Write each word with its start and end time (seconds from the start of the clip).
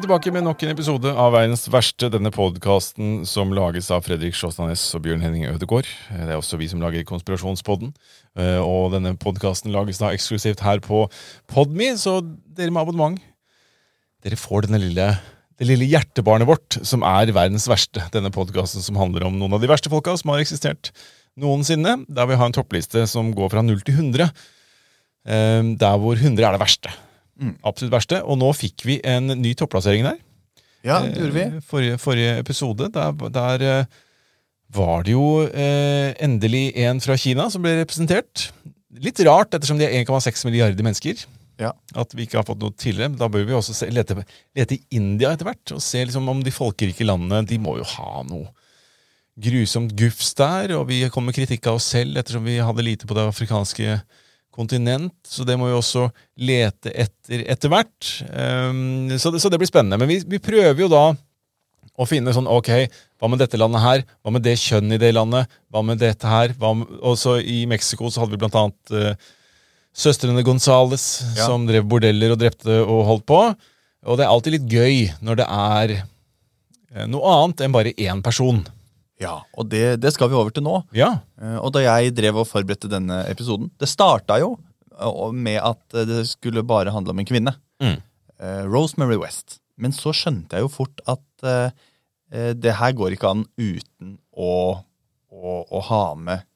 Vi 0.00 0.06
tilbake 0.06 0.30
med 0.32 0.46
nok 0.46 0.62
en 0.64 0.70
episode 0.72 1.10
av 1.12 1.34
Verdens 1.34 1.66
verste, 1.68 2.08
denne 2.08 2.30
podkasten 2.32 3.18
som 3.28 3.50
lages 3.52 3.90
av 3.92 4.00
Fredrik 4.06 4.32
Sjåstadnes 4.32 4.80
og 4.96 5.02
Bjørn 5.04 5.20
Henning 5.20 5.42
Ødegaard. 5.50 5.90
Det 6.08 6.24
er 6.24 6.38
også 6.38 6.56
vi 6.56 6.70
som 6.70 6.80
lager 6.80 7.04
Konspirasjonspodden. 7.04 7.90
Eh, 8.32 8.56
Og 8.64 8.94
denne 8.94 9.12
podkasten 9.20 9.74
lages 9.74 10.00
da 10.00 10.08
eksklusivt 10.14 10.62
her 10.64 10.80
på 10.80 11.02
Podme, 11.52 11.90
så 12.00 12.22
dere 12.24 12.72
med 12.72 12.80
abonnement 12.80 13.20
Dere 14.24 14.40
får 14.40 14.70
denne 14.70 14.80
lille, 14.80 15.10
det 15.60 15.68
lille 15.68 15.90
hjertebarnet 15.92 16.48
vårt, 16.48 16.80
som 16.80 17.04
er 17.04 17.34
verdens 17.36 17.68
verste. 17.68 18.00
Denne 18.16 18.32
podkasten 18.32 18.80
som 18.80 18.96
handler 18.96 19.28
om 19.28 19.36
noen 19.36 19.52
av 19.52 19.60
de 19.60 19.68
verste 19.68 19.92
folka 19.92 20.16
som 20.16 20.32
har 20.32 20.40
eksistert 20.40 20.94
noensinne. 21.36 22.06
Der 22.08 22.24
vi 22.24 22.40
har 22.40 22.48
en 22.48 22.56
toppliste 22.56 23.04
som 23.04 23.34
går 23.36 23.52
fra 23.52 23.60
0 23.68 23.84
til 23.84 24.00
100. 24.00 24.32
eh, 25.28 25.62
Der 25.76 26.00
hvor 26.00 26.16
100 26.16 26.40
er 26.48 26.56
det 26.56 26.64
verste. 26.64 26.96
Absolutt 27.66 27.94
verste. 27.94 28.20
Og 28.24 28.38
nå 28.40 28.50
fikk 28.56 28.84
vi 28.88 28.98
en 29.06 29.32
ny 29.40 29.54
topplassering 29.58 30.06
der. 30.06 30.20
Ja, 30.86 31.00
det 31.04 31.18
gjorde 31.18 31.36
vi. 31.36 31.46
Eh, 31.46 31.64
Forrige, 31.66 31.98
forrige 32.00 32.38
episode. 32.40 32.88
Der, 32.92 33.12
der 33.32 33.66
eh, 33.66 33.98
var 34.72 35.04
det 35.04 35.12
jo 35.16 35.42
eh, 35.44 36.14
endelig 36.24 36.70
en 36.86 37.02
fra 37.04 37.16
Kina 37.20 37.50
som 37.52 37.64
ble 37.64 37.76
representert. 37.82 38.48
Litt 39.00 39.20
rart, 39.26 39.54
ettersom 39.54 39.80
de 39.80 39.86
er 39.86 40.00
1,6 40.00 40.46
milliarder 40.48 40.86
mennesker. 40.86 41.26
Ja. 41.60 41.74
At 41.98 42.14
vi 42.16 42.24
ikke 42.24 42.40
har 42.40 42.48
fått 42.48 42.62
noe 42.62 42.72
tidligere. 42.72 43.12
Da 43.20 43.28
bør 43.32 43.44
vi 43.48 43.56
også 43.56 43.76
se, 43.76 43.90
lete, 43.92 44.16
lete 44.56 44.78
i 44.78 44.96
India 44.96 45.34
etter 45.34 45.50
hvert. 45.50 45.74
Og 45.76 45.84
se 45.84 46.00
liksom 46.06 46.28
om 46.32 46.40
de 46.44 46.54
folkerike 46.54 47.04
landene 47.04 47.44
De 47.48 47.60
må 47.60 47.76
jo 47.80 47.86
ha 47.96 48.24
noe 48.28 48.48
grusomt 49.40 49.92
gufs 49.98 50.32
der. 50.38 50.72
Og 50.78 50.88
vi 50.88 51.02
kom 51.12 51.28
med 51.28 51.36
kritikk 51.36 51.68
av 51.68 51.80
oss 51.80 51.90
selv 51.92 52.16
ettersom 52.20 52.48
vi 52.48 52.56
hadde 52.64 52.86
lite 52.86 53.08
på 53.08 53.16
det 53.16 53.28
afrikanske 53.28 54.00
kontinent. 54.54 55.14
Så 55.26 55.46
det 55.46 55.56
må 55.58 55.68
vi 55.70 55.76
også 55.78 56.08
lete 56.40 56.92
etter 56.92 57.44
etter 57.50 57.72
hvert. 57.72 58.12
Um, 58.30 59.10
så, 59.18 59.32
så 59.38 59.50
det 59.52 59.60
blir 59.62 59.70
spennende. 59.70 59.98
Men 60.00 60.10
vi, 60.10 60.20
vi 60.26 60.42
prøver 60.42 60.84
jo 60.84 60.90
da 60.92 61.04
å 62.00 62.06
finne 62.08 62.32
sånn 62.32 62.48
Ok, 62.48 62.70
hva 63.20 63.28
med 63.28 63.42
dette 63.42 63.58
landet 63.60 63.82
her? 63.84 64.02
Hva 64.24 64.32
med 64.32 64.44
det 64.46 64.54
kjønn 64.60 64.94
i 64.96 65.00
det 65.00 65.12
landet? 65.16 65.50
Hva 65.68 65.82
med 65.84 66.00
dette 66.00 66.28
her? 66.30 66.54
Med, 66.56 66.86
og 67.04 67.18
så 67.20 67.36
I 67.42 67.62
Mexico 67.68 68.08
så 68.08 68.22
hadde 68.22 68.34
vi 68.36 68.40
blant 68.40 68.56
annet 68.56 68.94
uh, 68.94 69.30
søstrene 69.92 70.44
Gonzales 70.46 71.06
Ja. 71.36 71.46
som 71.50 71.66
drev 71.68 71.84
bordeller 71.90 72.32
og 72.34 72.40
drepte 72.40 72.80
og 72.84 73.04
holdt 73.08 73.26
på. 73.28 73.40
Og 74.08 74.16
det 74.16 74.24
er 74.24 74.32
alltid 74.32 74.54
litt 74.56 74.70
gøy 74.72 75.00
når 75.20 75.42
det 75.42 75.46
er 75.52 75.90
eh, 75.98 77.06
noe 77.10 77.34
annet 77.36 77.66
enn 77.66 77.74
bare 77.74 77.92
én 78.00 78.22
person. 78.24 78.62
Ja, 79.20 79.42
Og 79.60 79.68
det, 79.68 79.98
det 80.00 80.12
skal 80.14 80.30
vi 80.32 80.36
over 80.38 80.52
til 80.54 80.64
nå. 80.64 80.78
Ja. 80.96 81.10
Eh, 81.40 81.56
Og 81.60 81.72
da 81.76 81.82
jeg 81.84 82.14
drev 82.16 82.38
og 82.40 82.48
forberedte 82.48 82.88
denne 82.88 83.18
episoden 83.28 83.68
Det 83.80 83.88
starta 83.90 84.38
jo 84.40 84.54
eh, 84.96 85.32
med 85.36 85.58
at 85.60 85.82
eh, 85.96 86.06
det 86.08 86.22
skulle 86.30 86.64
bare 86.64 86.92
handle 86.94 87.12
om 87.12 87.20
en 87.20 87.28
kvinne. 87.28 87.52
Mm. 87.82 87.98
Rosemary 88.72 89.18
West. 89.20 89.58
Men 89.76 89.92
så 89.92 90.14
skjønte 90.16 90.56
jeg 90.56 90.64
jo 90.64 90.70
fort 90.72 91.02
at 91.08 91.26
det 92.30 92.72
her 92.78 92.92
går 92.96 93.12
ikke 93.16 93.28
an 93.34 93.42
uten 93.60 94.14
å, 94.32 94.52
å, 95.28 95.52
å 95.68 95.80
ha 95.90 96.02
med 96.16 96.46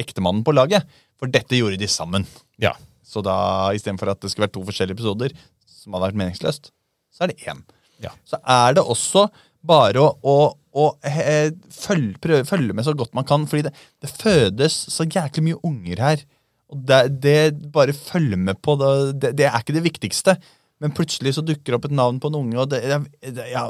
ektemannen 0.00 0.44
på 0.46 0.54
laget. 0.56 0.86
For 1.20 1.28
dette 1.28 1.58
gjorde 1.58 1.76
de 1.80 1.88
sammen. 1.90 2.24
ja. 2.62 2.72
Så 3.04 3.20
da 3.22 3.34
istedenfor 3.76 4.08
at 4.10 4.22
det 4.24 4.30
skulle 4.32 4.46
vært 4.48 4.54
to 4.56 4.62
forskjellige 4.66 4.96
episoder, 4.96 5.34
som 5.68 5.92
hadde 5.94 6.06
vært 6.08 6.16
meningsløst, 6.22 6.70
så 7.12 7.26
er 7.26 7.30
det 7.30 7.44
én. 7.52 7.60
Ja. 8.02 8.10
Så 8.26 8.40
er 8.40 8.74
det 8.78 8.82
også 8.82 9.26
bare 9.62 10.00
å, 10.00 10.08
å, 10.24 10.36
å 10.74 10.88
eh, 11.06 11.52
følge, 11.70 12.18
prøve, 12.22 12.46
følge 12.48 12.74
med 12.74 12.86
så 12.86 12.94
godt 12.98 13.14
man 13.14 13.26
kan, 13.28 13.46
fordi 13.50 13.68
det, 13.68 13.74
det 14.02 14.10
fødes 14.10 14.74
så 14.90 15.06
jæklig 15.06 15.46
mye 15.48 15.60
unger 15.66 16.02
her. 16.02 16.24
Og 16.72 16.82
det, 16.88 17.00
det 17.22 17.70
bare 17.74 17.94
følge 17.94 18.38
med 18.40 18.58
på, 18.64 18.74
det, 18.80 19.34
det, 19.38 19.46
er 19.46 19.60
ikke 19.60 19.76
det 19.76 19.84
viktigste. 19.84 20.36
Men 20.82 20.94
plutselig 20.96 21.36
så 21.36 21.44
dukker 21.46 21.76
opp 21.76 21.86
et 21.86 21.94
navn 21.94 22.18
på 22.20 22.30
en 22.30 22.40
unge, 22.40 22.58
og 22.60 22.72
det, 22.72 22.82
det, 23.22 23.46
ja, 23.52 23.68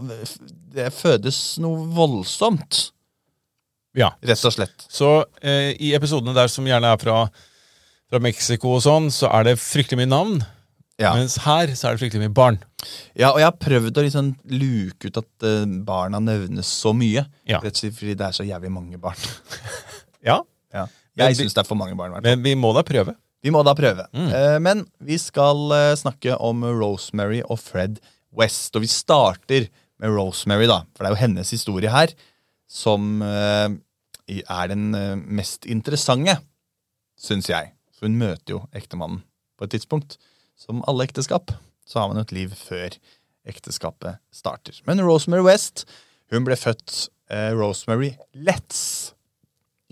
det 0.74 0.88
fødes 0.96 1.58
noe 1.62 1.84
voldsomt. 1.94 2.88
ja. 3.98 4.14
Rett 4.24 4.48
og 4.48 4.56
slett. 4.56 4.88
Så 4.88 5.10
eh, 5.44 5.74
i 5.76 5.92
episodene 5.94 6.34
der 6.36 6.48
som 6.50 6.66
gjerne 6.66 6.94
er 6.94 7.02
fra, 7.02 7.26
fra 8.08 8.22
Mexico 8.24 8.78
og 8.78 8.84
sånn, 8.86 9.12
så 9.14 9.28
er 9.36 9.50
det 9.50 9.60
fryktelig 9.62 10.00
mye 10.02 10.14
navn. 10.14 10.40
Ja. 11.00 11.10
Mens 11.18 11.40
her 11.42 11.72
så 11.74 11.88
er 11.88 11.96
det 11.96 12.04
fryktelig 12.04 12.28
mye 12.28 12.34
barn. 12.34 12.60
Ja, 13.18 13.32
og 13.32 13.40
jeg 13.40 13.48
har 13.48 13.56
prøvd 13.58 13.98
å 13.98 14.04
liksom 14.04 14.30
luke 14.54 15.10
ut 15.10 15.18
at 15.18 15.46
eh, 15.48 15.64
barna 15.86 16.20
nevnes 16.22 16.70
så 16.70 16.92
mye. 16.94 17.24
Ja. 17.50 17.58
Rett 17.64 17.74
og 17.74 17.80
slett 17.82 17.96
fordi 17.98 18.14
det 18.20 18.28
er 18.28 18.36
så 18.36 18.46
jævlig 18.46 18.72
mange 18.74 19.00
barn. 19.02 19.18
Ja, 20.24 20.38
Ja. 20.72 20.86
Jeg 21.20 21.36
syns 21.36 21.52
det 21.52 21.60
er 21.60 21.66
for 21.68 21.76
mange 21.76 21.94
barn. 21.98 22.14
Men 22.24 22.40
vi 22.42 22.54
må 22.56 22.70
da 22.74 22.80
prøve. 22.86 23.12
Vi 23.44 23.52
må 23.52 23.60
da 23.62 23.74
prøve. 23.76 24.06
Mm. 24.16 24.30
Uh, 24.32 24.56
men 24.64 24.80
vi 25.04 25.18
skal 25.20 25.60
uh, 25.68 25.90
snakke 26.00 26.38
om 26.40 26.64
Rosemary 26.64 27.42
og 27.44 27.60
Fred 27.60 28.00
West. 28.34 28.72
Og 28.74 28.86
vi 28.86 28.88
starter 28.88 29.66
med 30.00 30.14
Rosemary, 30.16 30.64
da. 30.70 30.80
For 30.96 31.04
det 31.04 31.10
er 31.10 31.14
jo 31.14 31.20
hennes 31.20 31.52
historie 31.52 31.92
her 31.92 32.14
som 32.72 33.20
er 33.22 34.70
den 34.72 34.88
mest 35.36 35.68
interessante, 35.70 36.38
syns 37.20 37.52
jeg. 37.52 37.74
For 37.94 38.08
hun 38.08 38.16
møter 38.18 38.56
jo 38.56 38.62
ektemannen 38.74 39.20
på 39.60 39.68
et 39.68 39.76
tidspunkt. 39.76 40.16
Som 40.58 40.82
alle 40.88 41.06
ekteskap, 41.08 41.52
så 41.84 42.00
har 42.00 42.10
man 42.10 42.22
et 42.22 42.32
liv 42.34 42.54
før 42.56 42.96
ekteskapet 43.48 44.20
starter. 44.32 44.76
Men 44.88 45.02
Rosemary 45.04 45.44
West 45.44 45.84
hun 46.32 46.46
ble 46.46 46.56
født 46.56 47.08
eh, 47.30 47.52
Rosemary 47.56 48.14
Letts 48.34 49.12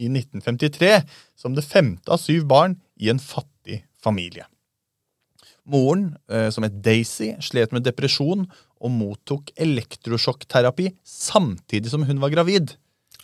i 0.00 0.08
1953 0.08 1.02
som 1.38 1.56
det 1.56 1.66
femte 1.66 2.12
av 2.12 2.22
syv 2.22 2.46
barn 2.50 2.78
i 2.96 3.10
en 3.12 3.20
fattig 3.22 3.82
familie. 4.02 4.46
Moren, 5.68 6.16
eh, 6.32 6.48
som 6.50 6.64
het 6.66 6.80
Daisy, 6.82 7.34
slet 7.44 7.74
med 7.74 7.84
depresjon 7.86 8.48
og 8.82 8.90
mottok 8.90 9.52
elektrosjokkterapi 9.62 10.88
samtidig 11.06 11.92
som 11.92 12.06
hun 12.08 12.22
var 12.22 12.32
gravid. 12.34 12.74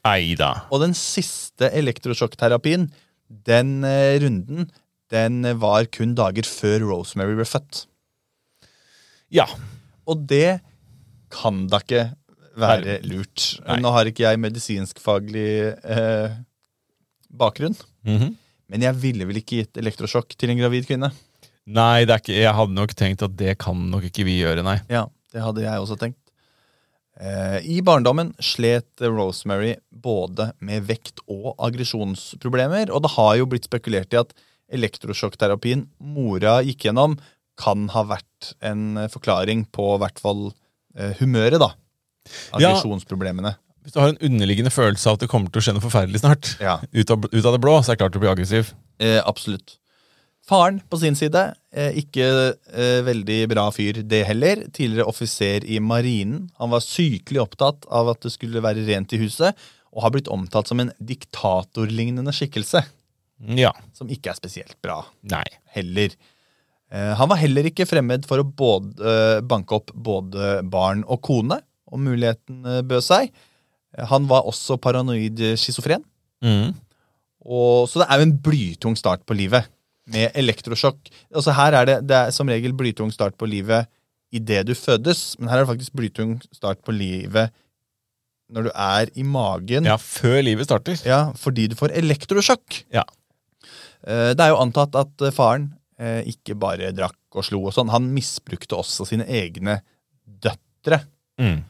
Eida. 0.07 0.53
Og 0.71 0.85
den 0.85 0.95
siste 0.95 1.73
elektrosjokkterapien, 1.75 2.87
den 3.27 3.83
eh, 3.85 4.21
runden, 4.23 4.69
den 5.13 5.43
var 5.61 5.87
kun 5.95 6.15
dager 6.19 6.47
før 6.49 6.85
Rosemary 6.91 7.37
ble 7.39 7.47
født. 7.49 7.87
Ja. 9.33 9.47
Og 10.09 10.27
det 10.29 10.61
kan 11.33 11.67
da 11.69 11.81
ikke 11.85 12.07
være 12.59 12.99
lurt. 13.07 13.59
Nei. 13.67 13.79
Nå 13.85 13.93
har 13.95 14.09
ikke 14.11 14.25
jeg 14.27 14.41
medisinskfaglig 14.43 15.49
eh, 15.85 16.37
bakgrunn, 17.31 17.77
Mhm. 18.05 18.33
men 18.69 18.81
jeg 18.83 18.95
ville 19.01 19.27
vel 19.29 19.37
ikke 19.43 19.61
gitt 19.63 19.77
elektrosjokk 19.81 20.35
til 20.37 20.51
en 20.51 20.59
gravid 20.59 20.87
kvinne. 20.89 21.13
Nei, 21.69 22.05
det 22.09 22.23
ikke, 22.23 22.35
jeg 22.41 22.55
hadde 22.57 22.73
nok 22.75 22.95
tenkt 22.97 23.23
at 23.23 23.37
det 23.37 23.59
kan 23.61 23.77
nok 23.91 24.03
ikke 24.09 24.25
vi 24.25 24.39
gjøre, 24.41 24.65
nei. 24.65 24.79
Ja, 24.89 25.07
det 25.33 25.43
hadde 25.45 25.63
jeg 25.63 25.79
også 25.85 25.99
tenkt. 26.01 26.17
Eh, 27.21 27.59
I 27.77 27.81
barndommen 27.83 28.33
slet 28.41 29.03
Rosemary 29.03 29.75
både 29.93 30.53
med 30.61 30.87
vekt- 30.89 31.21
og 31.29 31.55
aggresjonsproblemer, 31.59 32.91
og 32.95 33.03
det 33.05 33.11
har 33.17 33.37
jo 33.37 33.47
blitt 33.51 33.67
spekulert 33.69 34.15
i 34.15 34.21
at 34.23 34.33
elektrosjokkterapien 34.73 35.87
mora 36.01 36.59
gikk 36.67 36.89
gjennom, 36.89 37.17
kan 37.59 37.89
ha 37.95 38.05
vært 38.07 38.53
en 38.63 38.97
eh, 39.05 39.09
forklaring 39.11 39.67
på 39.75 39.95
i 39.97 40.01
hvert 40.05 40.21
fall 40.23 40.51
eh, 40.97 41.15
humøret, 41.23 41.59
da. 41.63 41.73
Ja. 42.61 42.75
Hvis 43.83 43.95
du 43.97 44.01
har 44.03 44.13
en 44.13 44.21
underliggende 44.29 44.71
følelse 44.75 45.09
av 45.09 45.17
at 45.17 45.23
det 45.25 45.31
kommer 45.33 45.49
til 45.51 45.63
å 45.63 45.65
skje 45.65 45.73
noe 45.79 45.85
forferdelig 45.85 46.21
snart, 46.21 46.55
Ja. 46.61 46.79
ut 46.93 47.11
av, 47.15 47.25
ut 47.33 47.45
av 47.45 47.55
det 47.57 47.61
blå, 47.65 47.79
så 47.81 47.91
er 47.91 47.97
det 47.97 48.03
klart 48.03 48.13
du 48.13 48.21
blir 48.21 48.35
aggressiv. 48.35 48.75
Eh, 49.01 49.21
absolutt. 49.25 49.79
Faren 50.49 50.79
på 50.89 50.97
sin 51.01 51.17
side, 51.17 51.41
eh, 51.77 51.97
ikke 52.01 52.27
eh, 52.73 53.01
veldig 53.05 53.41
bra 53.51 53.67
fyr 53.75 54.03
det 54.09 54.23
heller. 54.29 54.63
Tidligere 54.73 55.09
offiser 55.09 55.65
i 55.65 55.81
marinen. 55.81 56.51
Han 56.61 56.71
var 56.73 56.81
sykelig 56.85 57.43
opptatt 57.43 57.89
av 57.93 58.09
at 58.15 58.23
det 58.25 58.33
skulle 58.33 58.63
være 58.65 58.87
rent 58.87 59.13
i 59.13 59.21
huset, 59.21 59.57
og 59.93 60.05
har 60.05 60.13
blitt 60.15 60.29
omtalt 60.33 60.69
som 60.71 60.81
en 60.81 60.93
diktatorlignende 61.01 62.33
skikkelse. 62.37 62.85
Ja. 63.39 63.73
Som 63.95 64.11
ikke 64.11 64.33
er 64.33 64.39
spesielt 64.39 64.77
bra 64.83 65.01
Nei. 65.31 65.47
heller. 65.77 66.15
Eh, 66.91 67.13
han 67.19 67.31
var 67.31 67.41
heller 67.41 67.69
ikke 67.69 67.87
fremmed 67.89 68.27
for 68.29 68.41
å 68.41 68.47
både, 68.47 68.97
eh, 68.99 69.41
banke 69.45 69.77
opp 69.77 69.93
både 69.93 70.63
barn 70.69 71.05
og 71.07 71.21
kone, 71.23 71.61
om 71.89 72.05
muligheten 72.05 72.65
eh, 72.67 72.83
bød 72.83 73.05
seg. 73.05 73.33
Han 74.11 74.29
var 74.29 74.47
også 74.49 74.77
paranoid 74.81 75.41
schizofren. 75.59 76.05
Mm. 76.45 76.75
Og, 77.49 77.89
så 77.89 78.03
det 78.03 78.09
er 78.09 78.21
jo 78.21 78.27
en 78.29 78.39
blytung 78.45 78.97
start 78.99 79.25
på 79.27 79.37
livet. 79.37 79.69
Med 80.09 80.33
elektrosjokk. 80.39 81.09
Altså 81.35 81.53
her 81.57 81.77
er 81.77 81.89
det, 81.89 81.97
det 82.09 82.17
er 82.17 82.35
som 82.37 82.49
regel 82.49 82.73
blytung 82.77 83.11
start 83.13 83.37
på 83.41 83.49
livet 83.49 83.89
idet 84.33 84.67
du 84.69 84.75
fødes, 84.77 85.39
men 85.39 85.49
her 85.49 85.61
er 85.61 85.65
det 85.65 85.73
faktisk 85.73 85.97
blytung 85.97 86.37
start 86.53 86.81
på 86.85 86.93
livet 86.93 87.53
når 88.53 88.69
du 88.69 88.71
er 88.73 89.11
i 89.17 89.25
magen. 89.25 89.89
Ja, 89.89 89.99
før 90.01 90.41
livet 90.45 90.69
starter. 90.69 90.97
Ja, 91.05 91.33
fordi 91.37 91.67
du 91.69 91.77
får 91.77 91.93
elektrosjokk. 91.97 92.83
Ja. 92.95 93.05
Eh, 94.07 94.33
Det 94.35 94.45
er 94.45 94.53
jo 94.53 94.63
antatt 94.63 94.97
at 94.99 95.25
eh, 95.25 95.35
faren 95.35 95.73
eh, 95.99 96.23
ikke 96.31 96.57
bare 96.59 96.93
drakk 96.97 97.19
og 97.39 97.47
slo 97.47 97.63
og 97.67 97.75
sånn. 97.77 97.93
Han 97.93 98.11
misbrukte 98.15 98.79
også 98.79 99.09
sine 99.09 99.27
egne 99.27 99.81
døtre. 100.25 101.03
Mm. 101.41 101.63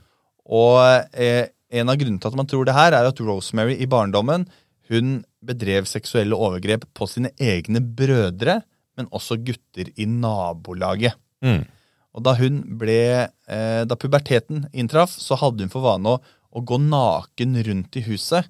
Og 0.49 0.81
en 1.19 1.91
av 1.93 1.99
grunnene 2.01 2.21
til 2.23 2.31
at 2.31 2.39
man 2.39 2.49
tror 2.49 2.65
det 2.65 2.77
her, 2.77 2.95
er 2.97 3.09
at 3.11 3.21
Rosemary 3.21 3.75
i 3.77 3.89
barndommen 3.91 4.47
hun 4.89 5.19
bedrev 5.45 5.85
seksuelle 5.85 6.37
overgrep 6.37 6.87
på 6.97 7.09
sine 7.11 7.35
egne 7.37 7.83
brødre, 7.83 8.63
men 8.97 9.11
også 9.13 9.37
gutter 9.45 9.91
i 10.01 10.07
nabolaget. 10.09 11.19
Mm. 11.45 11.67
Og 12.17 12.25
da 12.25 12.33
hun 12.39 12.63
ble 12.81 13.29
Da 13.47 13.97
puberteten 14.01 14.65
inntraff, 14.73 15.13
så 15.13 15.37
hadde 15.39 15.67
hun 15.67 15.73
for 15.73 15.85
vane 15.85 16.17
å, 16.17 16.23
å 16.51 16.65
gå 16.65 16.81
naken 16.81 17.61
rundt 17.69 18.01
i 18.01 18.07
huset 18.09 18.49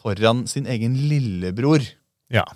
foran 0.00 0.46
sin 0.50 0.66
egen 0.70 0.96
lillebror. 1.10 1.84
Ja. 2.32 2.46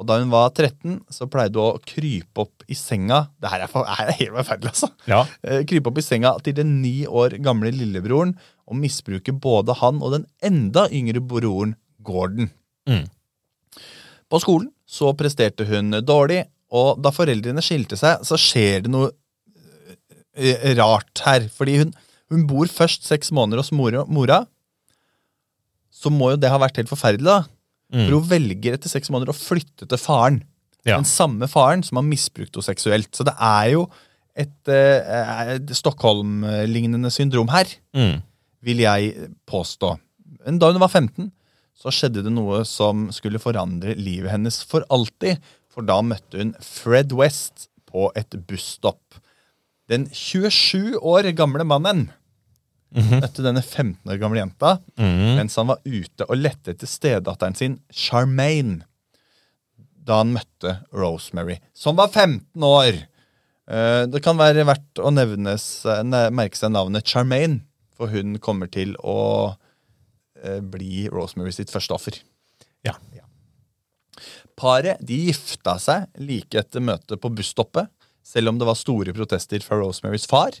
Og 0.00 0.08
da 0.08 0.18
hun 0.18 0.32
var 0.32 0.50
13, 0.50 0.98
så 1.12 1.28
pleide 1.30 1.60
hun 1.60 1.76
å 1.76 1.82
krype 1.86 2.42
opp 2.42 2.64
i 2.66 2.76
senga 2.78 3.28
Det 3.38 3.50
her 3.52 3.62
er, 3.62 3.70
for, 3.70 3.86
er 3.94 4.14
helt 4.18 4.34
forferdelig, 4.40 4.72
altså. 4.74 4.90
Ja. 5.10 5.22
Eh, 5.46 5.62
krype 5.68 5.92
opp 5.92 6.00
i 6.00 6.06
senga 6.06 6.34
til 6.44 6.56
den 6.58 6.78
ni 6.82 7.04
år 7.06 7.38
gamle 7.44 7.72
lillebroren 7.74 8.34
og 8.64 8.78
misbruke 8.80 9.34
både 9.36 9.76
han 9.82 10.00
og 10.02 10.16
den 10.16 10.28
enda 10.44 10.86
yngre 10.92 11.22
broren 11.22 11.76
Gordon. 12.04 12.50
Mm. 12.88 13.06
På 14.30 14.40
skolen 14.42 14.70
så 14.88 15.12
presterte 15.16 15.66
hun 15.68 15.94
dårlig, 16.04 16.42
og 16.74 16.98
da 17.02 17.12
foreldrene 17.14 17.62
skilte 17.64 17.96
seg, 17.98 18.24
så 18.26 18.38
skjer 18.40 18.84
det 18.84 18.92
noe 18.92 19.12
eh, 20.34 20.72
rart 20.78 21.22
her. 21.24 21.46
Fordi 21.52 21.78
hun, 21.82 21.94
hun 22.32 22.46
bor 22.50 22.70
først 22.70 23.06
seks 23.08 23.32
måneder 23.34 23.62
hos 23.62 23.72
mora, 23.76 24.04
mora. 24.10 24.42
Så 25.94 26.10
må 26.12 26.32
jo 26.32 26.40
det 26.40 26.50
ha 26.50 26.58
vært 26.60 26.80
helt 26.80 26.90
forferdelig, 26.90 27.28
da. 27.30 27.44
Mm. 27.92 28.06
For 28.06 28.16
hun 28.18 28.28
velger 28.30 28.74
etter 28.78 28.88
seks 28.92 29.10
måneder 29.12 29.32
å 29.34 29.36
flytte 29.38 29.86
til 29.88 29.98
faren. 30.00 30.42
Ja. 30.84 30.96
Den 30.98 31.04
samme 31.08 31.48
faren 31.48 31.82
som 31.84 31.96
har 32.00 32.04
misbrukt 32.06 32.56
henne 32.56 32.64
seksuelt. 32.64 33.10
Så 33.16 33.24
det 33.24 33.34
er 33.40 33.70
jo 33.72 33.86
et, 34.36 34.68
eh, 34.68 35.58
Stockholm-lignende 35.72 37.10
syndrom 37.12 37.48
her, 37.50 37.66
Mm. 37.94 38.22
vil 38.62 38.78
jeg 38.78 39.30
påstå. 39.46 39.98
Men 40.44 40.58
da 40.58 40.72
hun 40.72 40.80
var 40.80 40.88
15, 40.88 41.30
så 41.76 41.90
skjedde 41.90 42.22
det 42.24 42.32
noe 42.32 42.64
som 42.64 43.08
skulle 43.10 43.38
forandre 43.38 43.96
livet 43.96 44.30
hennes 44.30 44.62
for 44.62 44.84
alltid. 44.90 45.38
For 45.68 45.82
da 45.82 46.00
møtte 46.02 46.38
hun 46.38 46.54
Fred 46.60 47.12
West 47.12 47.68
på 47.90 48.10
et 48.16 48.30
busstopp. 48.46 49.18
Den 49.88 50.06
27 50.06 50.94
år 51.02 51.32
gamle 51.34 51.64
mannen 51.66 52.10
møtte 52.94 53.42
denne 53.42 53.62
15 53.62 54.06
år 54.12 54.18
gamle 54.22 54.38
jenta 54.42 54.76
Mm. 54.98 55.36
mens 55.40 55.56
han 55.56 55.66
var 55.66 55.80
ute 55.84 56.26
og 56.28 56.36
lette 56.38 56.70
etter 56.74 56.86
stedatteren 56.86 57.56
sin, 57.58 57.80
Charmaine, 57.90 58.84
da 60.04 60.18
han 60.20 60.32
møtte 60.36 60.76
Rosemary, 60.92 61.58
som 61.74 61.96
var 61.96 62.08
15 62.08 62.62
år. 62.62 63.02
Eh, 63.66 64.06
Det 64.06 64.22
kan 64.22 64.36
være 64.36 64.64
verdt 64.68 65.00
å 65.00 65.10
nevnes, 65.12 65.84
eh, 65.86 66.02
merke 66.30 66.56
seg 66.56 66.70
navnet 66.72 67.04
Charmaine, 67.04 67.62
for 67.96 68.08
hun 68.08 68.38
kommer 68.38 68.70
til 68.70 68.94
å 69.02 69.56
eh, 70.44 70.60
bli 70.60 71.08
Rosemary 71.08 71.52
sitt 71.52 71.70
første 71.70 71.94
offer. 71.94 72.18
Ja. 72.84 72.92
Paret 74.56 75.00
de 75.04 75.16
gifta 75.32 75.78
seg 75.82 76.06
like 76.20 76.54
etter 76.60 76.80
møtet 76.84 77.18
på 77.20 77.30
busstoppet, 77.34 77.88
selv 78.22 78.48
om 78.52 78.58
det 78.60 78.66
var 78.68 78.76
store 78.78 79.12
protester 79.16 79.58
fra 79.64 79.76
Rosemarys 79.80 80.26
far. 80.30 80.52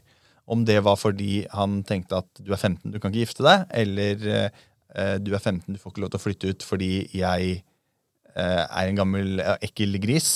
Om 0.44 0.64
det 0.68 0.80
var 0.84 0.98
fordi 1.00 1.44
han 1.54 1.80
tenkte 1.88 2.20
at 2.20 2.42
du 2.42 2.52
er 2.52 2.60
15, 2.60 2.92
du 2.92 2.98
kan 2.98 3.12
ikke 3.12 3.24
gifte 3.24 3.46
deg, 3.46 3.64
eller 3.72 4.26
eh, 4.34 5.16
du 5.24 5.32
er 5.32 5.40
15, 5.40 5.72
du 5.72 5.80
får 5.80 5.94
ikke 5.94 6.04
lov 6.04 6.12
til 6.12 6.20
å 6.20 6.24
flytte 6.24 6.52
ut 6.52 6.66
fordi 6.66 6.90
jeg 7.16 7.54
eh, 8.34 8.64
er 8.64 8.90
en 8.90 9.00
gammel 9.00 9.40
eh, 9.40 9.56
ekkel 9.70 9.96
gris. 10.02 10.30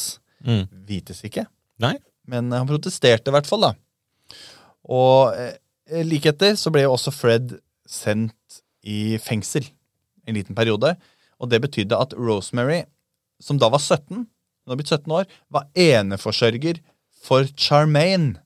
Mm. 0.46 0.64
Vites 0.88 1.20
ikke. 1.28 1.44
Nei? 1.82 1.96
Men 2.28 2.52
han 2.54 2.68
protesterte 2.68 3.30
i 3.30 3.36
hvert 3.36 3.48
fall, 3.48 3.68
da. 3.68 3.74
Og 4.88 5.36
like 6.04 6.30
etter 6.30 6.56
så 6.60 6.70
ble 6.72 6.84
jo 6.84 6.94
også 6.94 7.12
Fred 7.12 7.56
sendt 7.88 8.60
i 8.84 9.16
fengsel 9.20 9.66
en 10.28 10.36
liten 10.36 10.56
periode. 10.56 10.94
Og 11.40 11.50
det 11.50 11.60
betydde 11.64 11.96
at 11.96 12.14
Rosemary, 12.16 12.82
som 13.40 13.60
da 13.60 13.70
var 13.72 13.82
17, 13.82 14.24
hun 14.68 14.72
har 14.72 14.76
blitt 14.76 14.92
17 14.92 15.14
år, 15.14 15.28
var 15.48 15.68
eneforsørger 15.78 16.82
for 17.24 17.48
Charmaine 17.56 18.36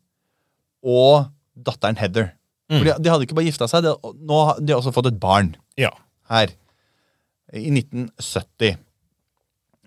og 0.83 1.32
datteren 1.57 1.99
Heather. 2.01 2.33
For 2.73 2.87
de, 2.87 2.95
de 3.05 3.11
hadde 3.13 3.27
ikke 3.27 3.37
bare 3.37 3.49
gifta 3.51 3.67
seg, 3.69 3.85
de, 3.85 3.93
nå 4.25 4.39
har 4.49 4.61
de 4.65 4.73
også 4.77 4.93
fått 4.97 5.11
et 5.11 5.19
barn 5.21 5.51
Ja. 5.77 5.91
her 6.31 6.49
i 7.53 7.67
1970. 7.69 8.79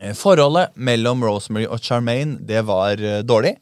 Eh, 0.01 0.13
Forholdet 0.13 0.75
mellom 0.75 1.23
Rosemary 1.25 1.65
og 1.65 1.79
Charmaine 1.81 2.37
det 2.45 2.61
var 2.67 2.99
eh, 3.01 3.23
dårlig. 3.25 3.55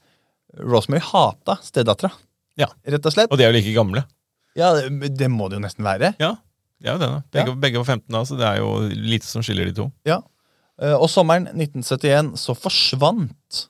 Rosemary 0.59 0.99
hata 1.13 1.55
stedattera, 1.63 2.11
Ja. 2.59 2.67
rett 2.85 3.05
og 3.05 3.13
slett. 3.15 3.31
Og 3.31 3.37
de 3.39 3.45
er 3.45 3.53
jo 3.53 3.57
like 3.61 3.73
gamle. 3.77 4.03
Ja, 4.59 4.73
det, 4.75 5.13
det 5.17 5.29
må 5.31 5.47
det 5.49 5.57
jo 5.61 5.63
nesten 5.63 5.85
være. 5.87 6.11
Ja, 6.19 6.33
det 6.83 6.89
er 6.91 6.97
jo 6.97 6.99
det. 7.01 7.07
da. 7.13 7.21
Begge, 7.37 7.55
begge 7.63 7.79
var 7.81 7.87
15 7.95 8.11
da, 8.13 8.21
så 8.27 8.35
det 8.37 8.45
er 8.49 8.59
jo 8.59 8.73
lite 8.91 9.25
som 9.29 9.41
skiller 9.45 9.65
de 9.71 9.73
to. 9.79 9.87
Ja. 10.05 10.19
Eh, 10.81 10.93
Og 10.97 11.07
sommeren 11.09 11.47
1971 11.53 12.35
så 12.43 12.57
forsvant 12.57 13.67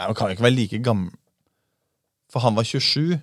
Nei, 0.00 0.06
hun 0.08 0.16
kan 0.16 0.30
jo 0.30 0.36
ikke 0.38 0.46
være 0.46 0.56
like 0.56 0.78
gammel 0.86 1.10
For 2.30 2.42
han 2.44 2.54
var 2.58 2.66
27. 2.66 3.18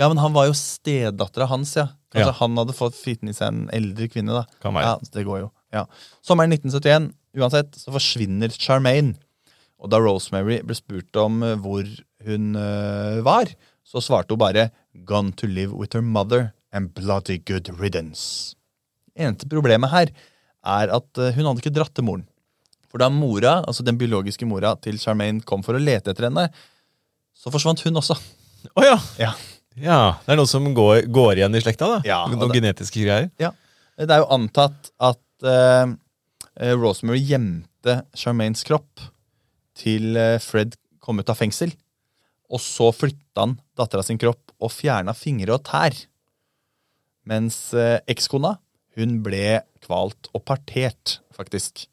Ja, 0.00 0.08
men 0.10 0.18
han 0.18 0.34
var 0.34 0.48
jo 0.48 0.56
stedattera 0.58 1.46
hans, 1.50 1.76
ja. 1.78 1.88
Kanskje 2.10 2.32
Ja. 2.32 2.38
han 2.40 2.56
hadde 2.58 2.74
fått 2.74 2.96
fiten 2.98 3.28
i 3.30 3.34
seg 3.34 3.48
en 3.48 3.68
eldre 3.72 4.08
kvinne, 4.10 4.32
da. 4.34 4.44
Kan 4.62 4.74
være. 4.74 4.82
Ja, 4.88 4.96
så 4.98 5.12
det 5.14 5.24
går 5.26 5.38
jo. 5.44 5.50
Ja. 5.72 5.84
Sommeren 6.22 6.50
1971, 6.50 7.12
uansett, 7.36 7.74
så 7.78 7.92
forsvinner 7.94 8.50
Charmaine. 8.58 9.14
Og 9.82 9.90
da 9.90 9.98
Rosemary 9.98 10.60
ble 10.62 10.74
spurt 10.74 11.14
om 11.20 11.42
eh, 11.42 11.54
hvor 11.56 11.84
hun 12.26 12.54
eh, 12.56 13.20
var, 13.26 13.50
så 13.84 14.00
svarte 14.02 14.30
hun 14.34 14.38
bare 14.38 14.70
'Gone 15.04 15.32
to 15.36 15.46
live 15.46 15.72
with 15.74 15.94
her 15.94 16.02
mother 16.02 16.52
and 16.72 16.94
bloody 16.94 17.38
good 17.38 17.68
riddance'. 17.78 18.54
Eneste 19.16 19.46
problemet 19.48 19.90
her 19.90 20.08
er 20.64 20.90
at 20.94 21.18
eh, 21.18 21.32
hun 21.36 21.44
hadde 21.46 21.60
ikke 21.62 21.74
dratt 21.74 21.94
til 21.94 22.04
moren. 22.04 22.26
For 22.90 22.98
da 22.98 23.08
mora, 23.10 23.62
altså 23.66 23.84
den 23.84 23.98
biologiske 23.98 24.46
mora 24.46 24.74
til 24.80 24.98
Charmaine 24.98 25.42
kom 25.42 25.62
for 25.66 25.74
å 25.74 25.82
lete 25.82 26.10
etter 26.14 26.28
henne, 26.30 26.48
så 27.34 27.52
forsvant 27.52 27.82
hun 27.84 28.00
også. 28.00 28.16
Å 28.78 28.84
ja. 28.86 28.96
Ja. 29.20 29.32
ja! 29.76 29.98
Det 30.24 30.32
er 30.34 30.40
noe 30.40 30.48
som 30.50 30.66
går, 30.76 31.04
går 31.12 31.40
igjen 31.42 31.58
i 31.58 31.62
slekta, 31.64 31.90
da. 31.96 31.98
Ja, 32.06 32.20
Noen 32.30 32.48
det- 32.48 32.60
genetiske 32.60 33.02
greier. 33.04 33.30
Det 33.94 34.10
er 34.10 34.22
jo 34.24 34.30
antatt 34.34 34.88
at 34.98 35.46
eh, 35.46 35.92
eh, 36.58 36.72
Rosemary 36.74 37.20
gjemte 37.22 38.00
Charmaines 38.18 38.64
kropp 38.66 39.04
til 39.78 40.16
eh, 40.18 40.38
Fred 40.42 40.74
kom 41.04 41.20
ut 41.20 41.30
av 41.30 41.38
fengsel. 41.38 41.74
Og 42.50 42.60
så 42.62 42.90
flytta 42.94 43.44
han 43.44 43.56
dattera 43.78 44.02
sin 44.06 44.18
kropp 44.20 44.52
og 44.62 44.72
fjerna 44.74 45.14
fingre 45.16 45.54
og 45.56 45.62
tær. 45.68 45.94
Mens 47.28 47.58
eh, 47.76 48.00
ekskona 48.10 48.56
hun 48.98 49.18
ble 49.26 49.60
kvalt 49.84 50.28
og 50.36 50.44
partert, 50.46 51.18
faktisk. 51.34 51.86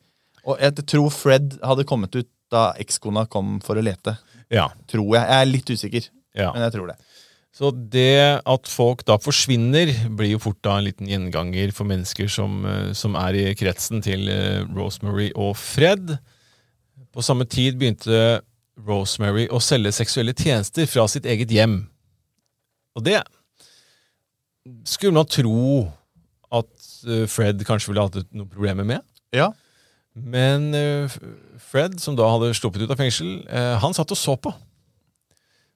Og 0.45 0.59
jeg 0.61 0.83
tror 0.89 1.09
Fred 1.13 1.55
hadde 1.65 1.85
kommet 1.89 2.13
ut 2.17 2.29
da 2.51 2.71
ekskona 2.81 3.25
kom 3.31 3.59
for 3.63 3.79
å 3.79 3.85
lete. 3.85 4.17
Ja. 4.51 4.69
Tror 4.91 5.15
jeg. 5.15 5.23
Jeg 5.23 5.37
er 5.37 5.49
litt 5.49 5.71
usikker, 5.71 6.11
ja. 6.37 6.51
men 6.51 6.65
jeg 6.67 6.75
tror 6.75 6.91
det. 6.91 6.99
Så 7.51 7.69
det 7.71 8.39
at 8.47 8.69
folk 8.71 9.03
da 9.07 9.17
forsvinner, 9.19 9.91
blir 10.15 10.33
jo 10.33 10.39
fort 10.39 10.61
da 10.63 10.77
en 10.79 10.85
liten 10.87 11.09
gjenganger 11.09 11.73
for 11.75 11.87
mennesker 11.89 12.29
som, 12.31 12.61
eh, 12.65 12.93
som 12.95 13.17
er 13.19 13.35
i 13.35 13.43
kretsen 13.59 14.03
til 14.03 14.29
eh, 14.31 14.63
Rosemary 14.71 15.29
og 15.35 15.57
Fred. 15.59 16.15
På 17.11 17.23
samme 17.25 17.43
tid 17.51 17.75
begynte 17.79 18.39
Rosemary 18.87 19.49
å 19.51 19.59
selge 19.59 19.91
seksuelle 19.99 20.35
tjenester 20.37 20.87
fra 20.87 21.03
sitt 21.11 21.27
eget 21.27 21.51
hjem. 21.51 21.81
Og 22.95 23.03
det 23.03 23.19
skulle 24.87 25.15
man 25.19 25.27
tro 25.27 25.89
at 26.55 26.71
eh, 27.07 27.27
Fred 27.27 27.67
kanskje 27.67 27.91
ville 27.91 28.07
hatt 28.07 28.31
noen 28.31 28.49
problemer 28.51 28.87
med. 28.87 29.03
Ja. 29.35 29.51
Men 30.15 30.73
eh, 30.75 31.11
Fred, 31.71 31.99
som 32.03 32.17
da 32.19 32.27
hadde 32.33 32.51
sluppet 32.57 32.83
ut 32.83 32.91
av 32.91 32.99
fengsel, 32.99 33.41
eh, 33.47 33.75
han 33.79 33.95
satt 33.95 34.11
og 34.11 34.19
så 34.19 34.35
på. 34.39 34.51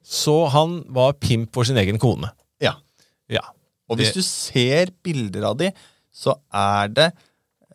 Så 0.06 0.36
han 0.54 0.82
var 0.94 1.15
pimp 1.18 1.54
for 1.56 1.68
sin 1.68 1.80
egen 1.82 2.00
kone. 2.01 2.32
ja. 2.62 2.77
Ja. 3.32 3.42
Og 3.89 4.00
hvis 4.00 4.15
du 4.15 4.22
ser 4.25 4.89
bilder 5.06 5.46
av 5.51 5.60
de, 5.60 5.70
så 6.13 6.34
er 6.54 6.89
det 6.89 7.06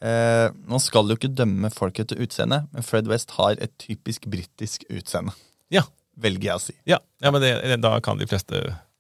eh, 0.03 0.49
Man 0.67 0.83
skal 0.83 1.07
jo 1.07 1.15
ikke 1.15 1.31
dømme 1.31 1.71
folk 1.71 2.01
etter 2.03 2.19
utseende, 2.23 2.65
men 2.73 2.87
Fred 2.87 3.07
West 3.11 3.37
har 3.37 3.55
et 3.63 3.73
typisk 3.79 4.27
britisk 4.31 4.87
utseende. 4.91 5.37
Ja. 5.71 5.85
Velger 6.21 6.51
jeg 6.51 6.59
å 6.59 6.63
si. 6.63 6.75
Ja, 6.91 6.99
ja 7.23 7.31
men 7.33 7.45
det, 7.45 7.55
da 7.81 7.95
kan 8.05 8.19
de 8.21 8.27
fleste 8.29 8.59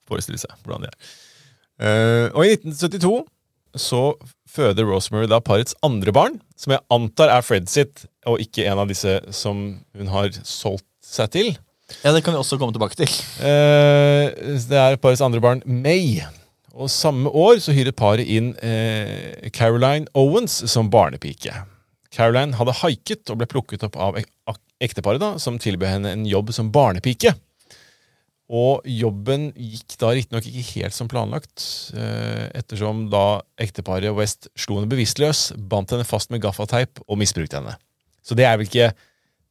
forestille 0.09 0.38
seg 0.40 0.55
hvordan 0.62 0.87
det 0.87 0.93
er. 0.93 1.11
Eh, 1.81 2.26
og 2.31 2.47
i 2.47 2.55
1972 2.55 3.14
så 3.79 4.15
føder 4.50 4.89
Rosemary 4.89 5.29
da 5.31 5.39
parets 5.45 5.77
andre 5.87 6.12
barn, 6.15 6.39
som 6.59 6.75
jeg 6.75 6.83
antar 6.93 7.33
er 7.33 7.45
Fred 7.47 7.69
sitt, 7.71 8.05
og 8.29 8.43
ikke 8.43 8.67
en 8.69 8.83
av 8.83 8.91
disse 8.91 9.19
som 9.35 9.62
hun 9.97 10.12
har 10.12 10.33
solgt 10.43 10.87
seg 11.05 11.31
til. 11.35 11.53
Ja, 12.05 12.12
Det 12.15 12.23
kan 12.25 12.35
vi 12.35 12.39
også 12.39 12.59
komme 12.59 12.75
tilbake 12.75 12.99
til. 12.99 13.11
Eh, 13.43 14.31
det 14.71 14.79
er 14.79 14.99
parets 15.03 15.23
andre 15.25 15.41
barn, 15.43 15.62
May. 15.67 16.21
Og 16.71 16.91
samme 16.91 17.31
år 17.35 17.59
så 17.62 17.75
hyret 17.75 17.99
paret 17.99 18.29
inn 18.31 18.53
eh, 18.62 19.50
Caroline 19.50 20.07
Owens 20.15 20.55
som 20.71 20.91
barnepike. 20.91 21.53
Caroline 22.15 22.55
hadde 22.59 22.79
haiket 22.83 23.31
og 23.31 23.41
ble 23.41 23.49
plukket 23.50 23.87
opp 23.87 23.99
av 23.99 24.19
ek 24.21 24.31
ekteparet, 24.81 25.21
da, 25.21 25.35
som 25.37 25.59
tilbød 25.61 25.91
henne 25.91 26.12
en 26.15 26.23
jobb 26.25 26.55
som 26.57 26.71
barnepike. 26.73 27.35
Og 28.50 28.83
jobben 28.90 29.50
gikk 29.54 29.95
da 30.00 30.11
riktignok 30.11 30.49
ikke 30.49 30.80
helt 30.80 30.97
som 30.97 31.07
planlagt, 31.11 31.62
eh, 31.95 32.49
ettersom 32.59 33.04
da 33.12 33.42
ekteparet 33.62 34.11
West 34.16 34.49
slo 34.59 34.80
henne 34.80 34.90
bevisstløs, 34.90 35.52
bandt 35.71 35.95
henne 35.95 36.07
fast 36.09 36.33
med 36.35 36.42
gaffateip 36.42 36.99
og 37.07 37.21
misbrukte 37.21 37.61
henne. 37.61 37.76
Så 38.26 38.35
det 38.35 38.49
er 38.49 38.59
vel 38.59 38.66
ikke 38.66 38.90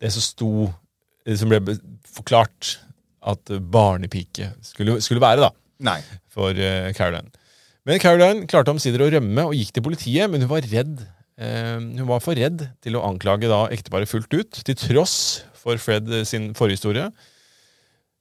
det 0.04 0.12
som 0.16 0.24
sto 0.24 0.52
det 1.28 1.38
som 1.40 1.52
ble 1.52 1.78
forklart 2.10 2.78
at 3.30 3.52
barnepike 3.72 4.52
skulle, 4.66 4.98
skulle 5.04 5.24
være, 5.24 5.48
da, 5.48 5.50
Nei. 5.86 6.00
for 6.32 6.56
eh, 6.56 6.92
Caroline. 6.98 7.32
Men 7.88 8.02
Caroline 8.02 8.48
klarte 8.50 8.74
omsider 8.74 9.04
å 9.04 9.10
rømme 9.12 9.48
og 9.48 9.56
gikk 9.58 9.74
til 9.76 9.86
politiet, 9.86 10.30
men 10.32 10.44
hun 10.44 10.52
var 10.52 10.68
redd. 10.68 11.04
eh, 11.40 11.76
hun 11.80 12.08
var 12.10 12.24
for 12.24 12.40
redd 12.40 12.68
til 12.84 12.98
å 13.00 13.04
anklage 13.08 13.52
da 13.52 13.66
ekteparet 13.72 14.12
fullt 14.12 14.34
ut, 14.34 14.64
til 14.64 14.76
tross 14.80 15.18
for 15.60 15.80
Fred 15.82 16.10
eh, 16.12 16.26
sin 16.28 16.52
forhistorie. 16.58 17.10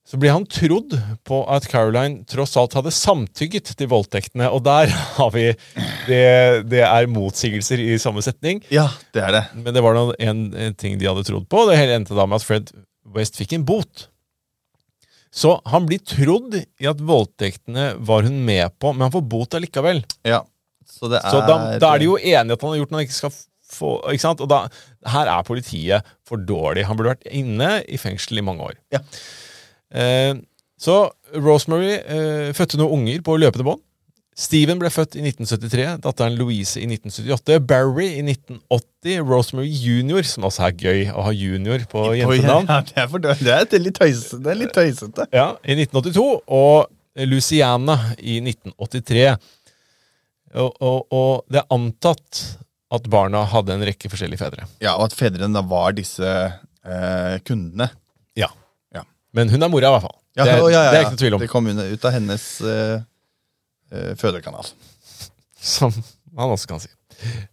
Så 0.08 0.16
ble 0.16 0.30
han 0.32 0.46
trodd 0.48 0.94
på 1.28 1.38
at 1.52 1.66
Caroline 1.68 2.22
tross 2.28 2.54
alt 2.56 2.72
hadde 2.78 2.92
samtykket 2.96 3.74
til 3.76 3.90
voldtektene, 3.90 4.48
og 4.48 4.62
der 4.64 4.88
har 5.18 5.32
vi 5.34 5.50
Det, 6.08 6.22
det 6.70 6.84
er 6.86 7.08
motsigelser 7.12 7.82
i 7.84 7.98
samme 8.00 8.22
setning. 8.24 8.62
Ja, 8.72 8.86
det 9.12 9.26
er 9.26 9.34
det. 9.36 9.42
Men 9.60 9.74
det 9.76 9.82
var 9.84 9.98
en, 10.00 10.46
en 10.56 10.76
ting 10.80 10.96
de 11.00 11.10
hadde 11.10 11.26
trodd 11.28 11.44
på. 11.52 11.66
Det 11.68 11.76
hele 11.76 11.98
endte 12.00 12.16
da 12.16 12.24
med 12.24 12.40
at 12.40 12.46
Fred 12.46 12.72
West 13.12 13.36
fikk 13.36 13.52
en 13.58 13.66
bot. 13.68 14.08
Så 15.34 15.58
han 15.68 15.84
blir 15.88 16.00
trodd 16.00 16.56
i 16.56 16.88
at 16.88 17.02
voldtektene 17.04 17.90
var 18.08 18.24
hun 18.24 18.40
med 18.46 18.72
på, 18.80 18.94
men 18.94 19.06
han 19.06 19.12
får 19.12 19.26
bot 19.28 19.58
allikevel. 19.58 20.00
Ja. 20.26 20.40
Så 20.88 21.10
det 21.12 21.20
er 21.20 21.34
Så 21.34 21.42
da, 21.44 21.58
da 21.76 21.92
er 21.92 22.00
de 22.00 22.08
jo 22.08 22.16
enige 22.16 22.56
at 22.56 22.64
han 22.64 22.72
har 22.72 22.80
gjort 22.80 22.94
noe 22.94 23.02
han 23.02 23.06
ikke 23.06 23.18
skal 23.18 23.34
få. 23.68 23.90
ikke 24.08 24.24
sant? 24.24 24.40
Og 24.40 24.48
da, 24.48 24.62
her 25.12 25.28
er 25.34 25.44
politiet 25.44 26.08
for 26.26 26.40
dårlig. 26.40 26.86
Han 26.88 26.96
burde 26.96 27.12
vært 27.12 27.28
inne 27.28 27.74
i 27.84 28.00
fengsel 28.00 28.40
i 28.40 28.46
mange 28.48 28.70
år. 28.70 28.80
Ja. 28.94 29.02
Eh, 29.94 30.34
så 30.78 30.96
Rosemary 31.34 31.96
eh, 31.98 32.48
fødte 32.56 32.78
noen 32.80 33.00
unger 33.00 33.22
på 33.26 33.36
løpende 33.40 33.66
bånd. 33.66 33.84
Steven 34.38 34.78
ble 34.78 34.86
født 34.94 35.16
i 35.18 35.22
1973, 35.26 35.96
datteren 36.04 36.36
Louise 36.38 36.78
i 36.78 36.84
1978, 36.86 37.56
Barry 37.66 38.06
i 38.20 38.20
1980, 38.22 39.24
Rosemary 39.26 39.72
junior, 39.74 40.22
som 40.22 40.46
også 40.46 40.68
er 40.68 40.76
gøy 40.78 41.00
å 41.10 41.24
ha 41.26 41.32
junior 41.34 41.82
på 41.90 42.04
jentenavn. 42.14 42.70
ja, 42.70 42.76
det, 42.86 42.94
er 43.02 43.08
for, 43.10 43.24
det 43.24 43.34
er 43.74 43.82
litt 43.82 43.98
tøysete. 43.98 44.38
Det 44.44 44.52
er 44.52 44.60
litt 44.60 44.76
tøysete. 44.76 45.26
Ja, 45.34 45.48
I 45.66 45.74
1982, 45.80 46.28
og 46.54 47.26
Luciana 47.26 47.98
i 48.22 48.38
1983. 48.44 49.26
Og, 50.54 50.70
og, 50.80 50.98
og 51.10 51.32
det 51.50 51.64
er 51.64 51.74
antatt 51.74 52.44
at 52.94 53.08
barna 53.10 53.42
hadde 53.50 53.74
en 53.74 53.84
rekke 53.84 54.08
forskjellige 54.12 54.40
fedre. 54.40 54.68
Ja, 54.80 54.94
Og 54.96 55.08
at 55.10 55.16
fedrene 55.18 55.50
da 55.58 55.64
var 55.66 55.98
disse 55.98 56.30
eh, 56.30 57.34
kundene. 57.44 57.90
Men 59.36 59.50
hun 59.52 59.62
er 59.62 59.70
mora, 59.72 59.90
i 59.90 59.94
hvert 59.96 60.06
fall. 60.06 60.16
Ja, 60.38 60.44
det, 60.44 60.52
er- 60.54 60.70
ja, 60.72 60.82
ja, 60.84 60.90
det 60.92 60.98
er 60.98 61.04
ikke 61.06 61.16
noe 61.16 61.22
tvil 61.24 61.36
om. 61.36 61.42
Det 61.42 61.50
kom 61.52 61.68
ut 61.72 62.04
av 62.08 62.14
hennes 62.14 62.44
uh, 62.64 63.00
uh, 63.92 64.12
fødekanal. 64.20 64.70
Som 65.58 65.92
man 66.32 66.54
også 66.54 66.70
kan 66.70 66.80
si. 66.82 66.90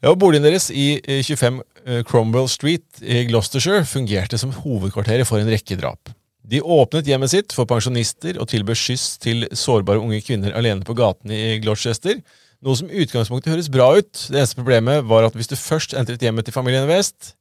Ja, 0.05 0.11
Boligen 0.13 0.45
deres 0.45 0.67
i 0.69 0.99
eh, 1.01 1.23
25 1.25 1.55
eh, 1.87 2.03
Cromwell 2.05 2.45
Street 2.51 2.99
i 3.01 3.23
Gloucestershire 3.25 3.81
fungerte 3.89 4.37
som 4.37 4.51
hovedkvarteret 4.53 5.25
for 5.25 5.41
en 5.41 5.49
rekke 5.49 5.77
drap. 5.79 6.11
De 6.45 6.59
åpnet 6.61 7.07
hjemmet 7.09 7.31
sitt 7.33 7.55
for 7.57 7.65
pensjonister 7.65 8.37
og 8.37 8.45
tilbød 8.51 8.77
skyss 8.77 9.05
til 9.23 9.47
sårbare 9.57 9.97
unge 10.03 10.19
kvinner 10.21 10.53
alene 10.53 10.85
på 10.85 10.93
gatene 10.99 11.33
i 11.33 11.55
Gloucester, 11.63 12.19
noe 12.61 12.77
som 12.77 12.91
i 12.93 13.01
utgangspunktet 13.01 13.55
høres 13.55 13.71
bra 13.73 13.87
ut. 13.97 14.11
Det 14.29 14.37
eneste 14.37 14.59
problemet 14.59 15.01
var 15.09 15.25
at 15.25 15.33
hvis 15.37 15.49
du 15.49 15.57
først 15.57 15.97
entret 15.97 16.21
hjemmet 16.21 16.45
til 16.45 16.53
familien 16.53 16.85
West, 16.91 17.33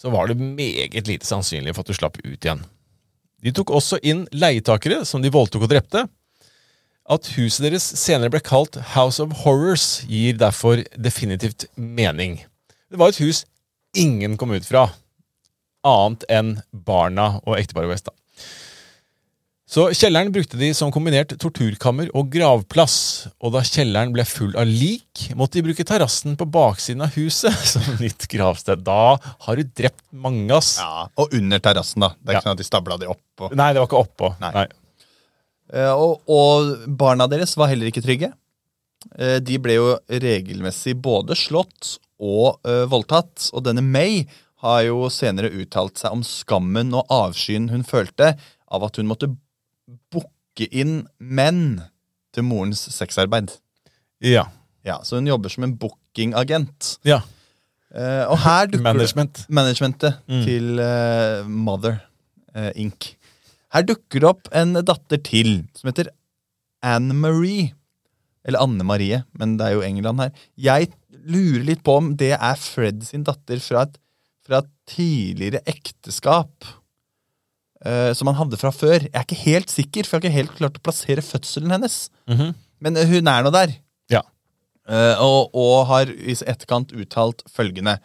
så 0.00 0.08
var 0.08 0.30
det 0.32 0.40
meget 0.40 1.04
lite 1.04 1.28
sannsynlig 1.28 1.76
for 1.76 1.84
at 1.84 1.92
du 1.92 1.98
slapp 2.00 2.16
ut 2.24 2.40
igjen. 2.40 2.64
De 3.40 3.52
tok 3.56 3.72
også 3.72 3.98
inn 4.04 4.26
leietakere 4.36 5.04
som 5.08 5.22
de 5.24 5.32
voldtok 5.32 5.64
og 5.64 5.72
drepte. 5.72 6.04
At 7.10 7.30
huset 7.34 7.64
deres 7.66 7.86
senere 7.98 8.30
ble 8.32 8.42
kalt 8.44 8.76
House 8.92 9.22
of 9.22 9.32
Horrors, 9.42 10.04
gir 10.06 10.36
derfor 10.38 10.84
definitivt 10.94 11.66
mening. 11.74 12.42
Det 12.90 13.00
var 13.00 13.10
et 13.10 13.22
hus 13.22 13.44
ingen 13.96 14.36
kom 14.38 14.52
ut 14.54 14.66
fra, 14.66 14.90
annet 15.86 16.26
enn 16.30 16.52
barna 16.70 17.40
og 17.42 17.56
ekteparet 17.58 17.90
West. 17.90 18.10
Så 19.70 19.84
kjelleren 19.94 20.32
brukte 20.34 20.58
de 20.58 20.72
som 20.74 20.90
kombinert 20.90 21.30
torturkammer 21.38 22.08
og 22.18 22.26
gravplass, 22.32 22.94
og 23.38 23.52
da 23.54 23.60
kjelleren 23.62 24.10
ble 24.10 24.24
full 24.26 24.56
av 24.58 24.66
lik, 24.66 25.28
måtte 25.38 25.60
de 25.60 25.62
bruke 25.68 25.84
terrassen 25.86 26.34
på 26.38 26.46
baksiden 26.50 27.04
av 27.06 27.12
huset 27.14 27.54
som 27.72 27.84
nytt 28.00 28.26
gravsted. 28.32 28.82
Da 28.82 29.14
har 29.46 29.60
du 29.60 29.62
drept 29.62 30.02
mange, 30.10 30.48
ass. 30.56 30.72
Ja, 30.82 31.04
Og 31.22 31.36
under 31.38 31.62
terrassen, 31.62 32.02
da. 32.02 32.08
Det 32.18 32.32
er 32.32 32.34
Ja. 32.34 32.40
ikke 32.40 32.48
sånn 32.48 32.58
at 32.58 32.62
de 32.64 32.66
stabla 32.66 32.98
de 32.98 33.10
oppå. 33.12 33.50
Nei, 33.54 33.68
det 33.70 33.78
var 33.84 33.86
ikke 33.86 34.00
oppå. 34.02 34.30
Nei. 34.42 34.50
Nei. 34.56 34.64
Eh, 35.70 35.92
og, 35.94 36.24
og 36.26 36.72
barna 36.98 37.28
deres 37.30 37.54
var 37.60 37.70
heller 37.70 37.92
ikke 37.92 38.02
trygge. 38.02 38.32
Eh, 39.14 39.36
de 39.38 39.58
ble 39.62 39.76
jo 39.78 39.92
regelmessig 40.10 40.96
både 40.98 41.36
slått 41.38 41.92
og 42.20 42.58
uh, 42.66 42.88
voldtatt. 42.90 43.46
Og 43.54 43.62
denne 43.68 43.86
May 43.86 44.24
har 44.66 44.82
jo 44.88 45.06
senere 45.14 45.52
uttalt 45.62 46.02
seg 46.02 46.18
om 46.18 46.26
skammen 46.26 46.90
og 46.98 47.06
avskyen 47.06 47.70
hun 47.70 47.86
følte 47.86 48.34
av 48.66 48.82
at 48.90 48.98
hun 49.00 49.08
måtte 49.08 49.30
booke 50.12 50.66
inn 50.70 51.06
menn 51.18 51.80
til 52.34 52.44
morens 52.46 52.82
sexarbeid. 52.94 53.52
Ja. 54.22 54.46
Ja, 54.84 54.98
Så 55.04 55.16
hun 55.18 55.26
jobber 55.28 55.48
som 55.52 55.64
en 55.64 55.76
bookingagent. 55.76 56.98
ja. 57.04 57.20
Eh, 57.92 58.22
og 58.30 58.38
her 58.38 58.66
dukker 58.70 58.84
Management. 58.86 59.46
managementet 59.50 60.14
Mm. 60.28 60.44
til 60.46 60.78
eh, 60.78 61.42
Mother 61.48 61.96
eh, 62.54 62.70
Inc. 62.76 63.16
Her 63.74 63.82
dukker 63.82 64.20
det 64.20 64.28
opp 64.28 64.46
en 64.54 64.74
datter 64.74 65.18
til 65.26 65.64
som 65.74 65.88
heter 65.90 66.06
Anne 66.86 67.12
Marie. 67.14 67.72
Eller 68.46 68.62
Anne 68.62 68.84
Marie, 68.86 69.24
men 69.36 69.56
det 69.58 69.66
er 69.66 69.72
jo 69.74 69.82
England 69.82 70.20
her. 70.22 70.30
Jeg 70.56 70.92
lurer 71.26 71.64
litt 71.66 71.82
på 71.82 71.96
om 71.98 72.12
det 72.16 72.30
er 72.38 72.54
Fred 72.62 73.02
sin 73.04 73.24
datter 73.26 73.58
fra 73.60 73.82
et, 73.82 73.98
fra 74.46 74.58
et 74.62 74.70
tidligere 74.86 75.60
ekteskap. 75.66 76.64
Eh, 77.84 78.12
som 78.16 78.30
han 78.30 78.38
hadde 78.38 78.58
fra 78.60 78.72
før. 78.74 79.06
Jeg 79.06 79.14
er 79.14 79.26
ikke 79.26 79.44
helt 79.44 79.72
sikker, 79.72 80.06
for 80.06 80.18
jeg 80.18 80.20
har 80.20 80.28
ikke 80.28 80.38
helt 80.38 80.58
klart 80.58 80.78
å 80.80 80.84
plassere 80.84 81.24
fødselen 81.24 81.72
hennes. 81.74 82.02
Mhm. 82.30 82.54
Men 82.80 82.96
eh, 82.96 83.08
hun 83.10 83.28
er 83.28 83.44
nå 83.44 83.52
der. 83.54 83.74
Ja. 84.12 84.24
Uh, 84.90 85.14
og, 85.22 85.52
og 85.54 85.74
har 85.90 86.08
i 86.10 86.34
etterkant 86.34 86.94
uttalt 86.96 87.44
følgende. 87.52 87.98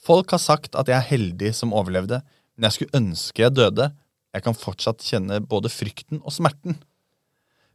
Folk 0.00 0.30
har 0.32 0.40
sagt 0.40 0.78
at 0.78 0.88
jeg 0.88 0.96
er 0.96 1.08
heldig 1.10 1.50
som 1.56 1.74
overlevde, 1.76 2.22
men 2.56 2.68
jeg 2.68 2.76
skulle 2.76 3.00
ønske 3.02 3.42
jeg 3.42 3.56
døde. 3.58 3.90
Jeg 4.32 4.46
kan 4.46 4.56
fortsatt 4.56 5.02
kjenne 5.04 5.40
både 5.42 5.72
frykten 5.72 6.22
og 6.22 6.32
smerten. 6.32 6.78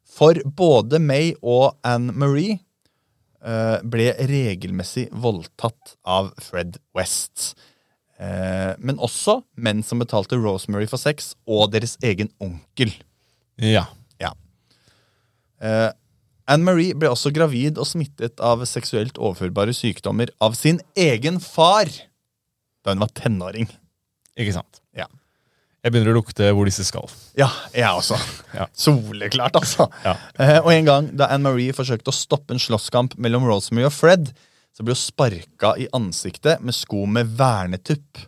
For 0.07 0.39
både 0.57 1.01
May 1.03 1.33
og 1.43 1.75
Anne 1.85 2.15
Marie 2.15 2.62
ble 3.85 4.07
regelmessig 4.31 5.09
voldtatt 5.12 5.97
av 6.07 6.31
Fred 6.41 6.79
West. 6.97 7.51
Eh, 8.15 8.72
men 8.79 9.01
også 9.03 9.41
menn 9.60 9.84
som 9.84 10.00
betalte 10.00 10.39
Rosemary 10.39 10.88
for 10.88 11.01
sex, 11.01 11.34
og 11.48 11.74
deres 11.74 11.98
egen 12.05 12.31
onkel. 12.43 12.93
Ja. 13.60 13.86
Ja. 14.22 14.31
Eh, 15.60 15.91
Anne-Marie 16.51 16.95
ble 16.98 17.10
også 17.10 17.34
gravid 17.34 17.79
og 17.81 17.88
smittet 17.89 18.39
av 18.43 18.62
seksuelt 18.69 19.17
overførbare 19.17 19.74
sykdommer 19.75 20.29
av 20.43 20.55
sin 20.57 20.79
egen 21.00 21.41
far 21.41 21.89
da 22.86 22.93
hun 22.93 23.01
var 23.01 23.12
tenåring. 23.17 23.67
Ikke 24.38 24.53
sant. 24.53 24.81
Ja. 24.95 25.07
Jeg 25.86 25.93
begynner 25.93 26.13
å 26.13 26.19
lukte 26.19 26.48
hvor 26.53 26.69
disse 26.69 26.86
skal. 26.86 27.10
Ja, 27.38 27.50
jeg 27.74 27.89
også. 27.89 28.17
Ja. 28.55 28.67
Soleklart, 28.77 29.57
altså. 29.60 29.89
Ja. 30.05 30.15
Eh, 30.39 30.60
og 30.62 30.72
en 30.74 30.88
gang 30.88 31.10
da 31.17 31.31
Anne-Marie 31.34 31.75
forsøkte 31.77 32.13
å 32.13 32.15
stoppe 32.15 32.55
en 32.55 32.62
slåsskamp 32.62 33.17
mellom 33.22 33.45
Rosemary 33.50 33.89
og 33.89 33.93
Fred, 33.93 34.31
så 34.75 34.84
ble 34.84 34.96
hun 34.96 35.00
sparka 35.00 35.74
i 35.79 35.88
ansiktet 35.96 36.63
med 36.63 36.75
sko 36.75 37.05
med 37.08 37.32
vernetupp. 37.39 38.25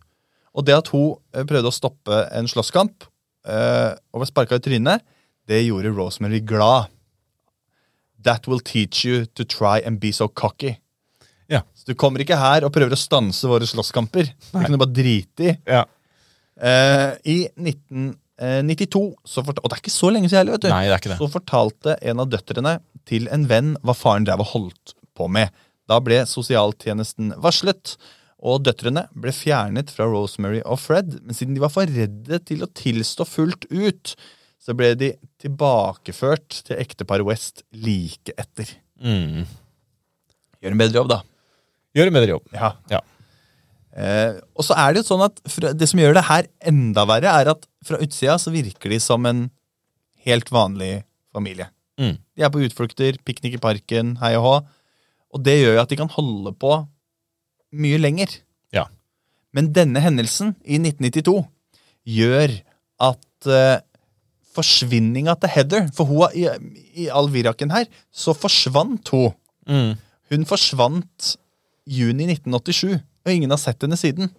Og 0.58 0.66
det 0.66 0.78
at 0.78 0.92
hun 0.94 1.18
eh, 1.36 1.46
prøvde 1.48 1.70
å 1.70 1.76
stoppe 1.76 2.24
en 2.34 2.48
slåsskamp 2.50 3.06
eh, 3.50 3.92
og 4.14 4.24
ble 4.24 4.30
sparka 4.30 4.60
i 4.60 4.64
trynet, 4.64 5.04
det 5.48 5.62
gjorde 5.66 5.94
Rosemary 5.96 6.40
glad. 6.44 6.92
That 8.24 8.48
will 8.48 8.64
teach 8.64 9.06
you 9.06 9.26
to 9.38 9.46
try 9.48 9.80
and 9.86 10.00
be 10.04 10.12
so 10.16 10.28
cocky. 10.28 10.76
Ja. 11.48 11.62
Så 11.76 11.88
du 11.88 11.96
kommer 11.96 12.24
ikke 12.24 12.40
her 12.40 12.66
og 12.68 12.74
prøver 12.76 12.96
å 12.96 13.00
stanse 13.00 13.48
våre 13.48 13.68
slåsskamper. 13.68 14.34
Det 14.52 14.64
kan 14.64 14.74
du 14.74 14.80
bare 14.82 14.96
drite 14.96 15.48
i. 15.48 15.54
Ja. 15.68 15.86
Uh, 16.58 17.14
I 17.24 17.38
1992, 17.54 19.04
så 19.24 19.44
fort, 19.46 19.62
og 19.62 19.70
det 19.70 19.78
er 19.78 19.84
ikke 19.84 19.94
så 19.94 20.10
lenge 20.12 20.28
siden 20.28 20.42
heller, 20.42 20.58
vet 20.58 20.66
du, 20.66 20.72
Nei, 20.74 20.88
det 20.90 20.96
er 20.96 21.04
ikke 21.04 21.12
det. 21.14 21.20
så 21.22 21.30
fortalte 21.32 21.96
en 22.02 22.24
av 22.24 22.32
døtrene 22.34 22.74
til 23.08 23.30
en 23.32 23.46
venn 23.48 23.76
hva 23.86 23.96
faren 23.96 24.26
drev 24.28 24.42
og 24.44 24.52
holdt 24.56 24.96
på 25.16 25.30
med. 25.32 25.54
Da 25.88 26.00
ble 26.04 26.22
sosialtjenesten 26.28 27.34
varslet, 27.44 27.96
og 28.38 28.62
døtrene 28.68 29.08
ble 29.18 29.34
fjernet 29.34 29.90
fra 29.94 30.06
Rosemary 30.12 30.60
og 30.62 30.80
Fred. 30.84 31.16
Men 31.24 31.38
siden 31.38 31.56
de 31.56 31.64
var 31.64 31.74
for 31.74 31.90
redde 31.90 32.42
til 32.46 32.62
å 32.64 32.70
tilstå 32.78 33.26
fullt 33.26 33.66
ut, 33.72 34.14
så 34.62 34.76
ble 34.78 34.92
de 35.00 35.14
tilbakeført 35.42 36.62
til 36.68 36.78
ekteparet 36.78 37.26
West 37.26 37.64
like 37.72 38.36
etter. 38.38 38.70
Mm. 39.02 39.48
Gjør 40.62 40.76
en 40.76 40.82
bedre 40.82 41.02
jobb, 41.02 41.12
da. 41.14 41.22
Gjør 41.98 42.12
en 42.12 42.18
bedre 42.18 42.36
jobb. 42.36 42.52
Ja. 42.54 42.72
Ja. 42.92 43.02
Eh, 43.98 44.38
og 44.54 44.66
så 44.68 44.78
er 44.78 44.94
det 44.94 45.02
jo 45.02 45.08
sånn 45.08 45.26
at 45.26 45.40
det 45.80 45.88
som 45.90 46.02
gjør 46.02 46.18
det 46.20 46.28
her 46.28 46.50
enda 46.70 47.08
verre, 47.10 47.34
er 47.42 47.54
at 47.56 47.66
fra 47.86 47.98
utsida 48.04 48.38
så 48.42 48.54
virker 48.54 48.94
de 48.94 49.00
som 49.02 49.26
en 49.30 49.48
helt 50.28 50.52
vanlig 50.54 51.00
familie. 51.34 51.72
Mm. 51.98 52.18
De 52.38 52.46
er 52.46 52.52
på 52.54 52.62
utflukter, 52.66 53.18
piknik 53.26 53.58
i 53.58 53.62
parken, 53.64 54.18
hei 54.22 54.36
og 54.38 54.46
hå. 54.46 54.56
Og 55.38 55.44
det 55.46 55.60
gjør 55.60 55.78
jo 55.78 55.84
at 55.84 55.92
de 55.92 56.00
kan 56.00 56.10
holde 56.10 56.54
på 56.58 56.74
mye 57.78 58.00
lenger. 58.02 58.32
Ja. 58.74 58.88
Men 59.54 59.70
denne 59.76 60.02
hendelsen 60.02 60.56
i 60.66 60.80
1992 60.82 61.44
gjør 62.18 62.56
at 63.08 63.50
uh, 63.52 63.84
forsvinninga 64.58 65.38
til 65.38 65.54
Heather. 65.54 65.88
For 65.94 66.10
hun, 66.10 66.34
i, 66.34 66.48
i 67.06 67.10
all 67.14 67.30
viraken 67.34 67.74
her 67.76 67.86
så 68.10 68.34
forsvant 68.38 69.14
hun. 69.14 69.36
Hun 70.32 70.48
forsvant 70.48 71.36
juni 71.88 72.28
1987, 72.34 72.98
og 73.00 73.32
ingen 73.32 73.54
har 73.54 73.62
sett 73.62 73.84
henne 73.84 74.00
siden. 74.00 74.32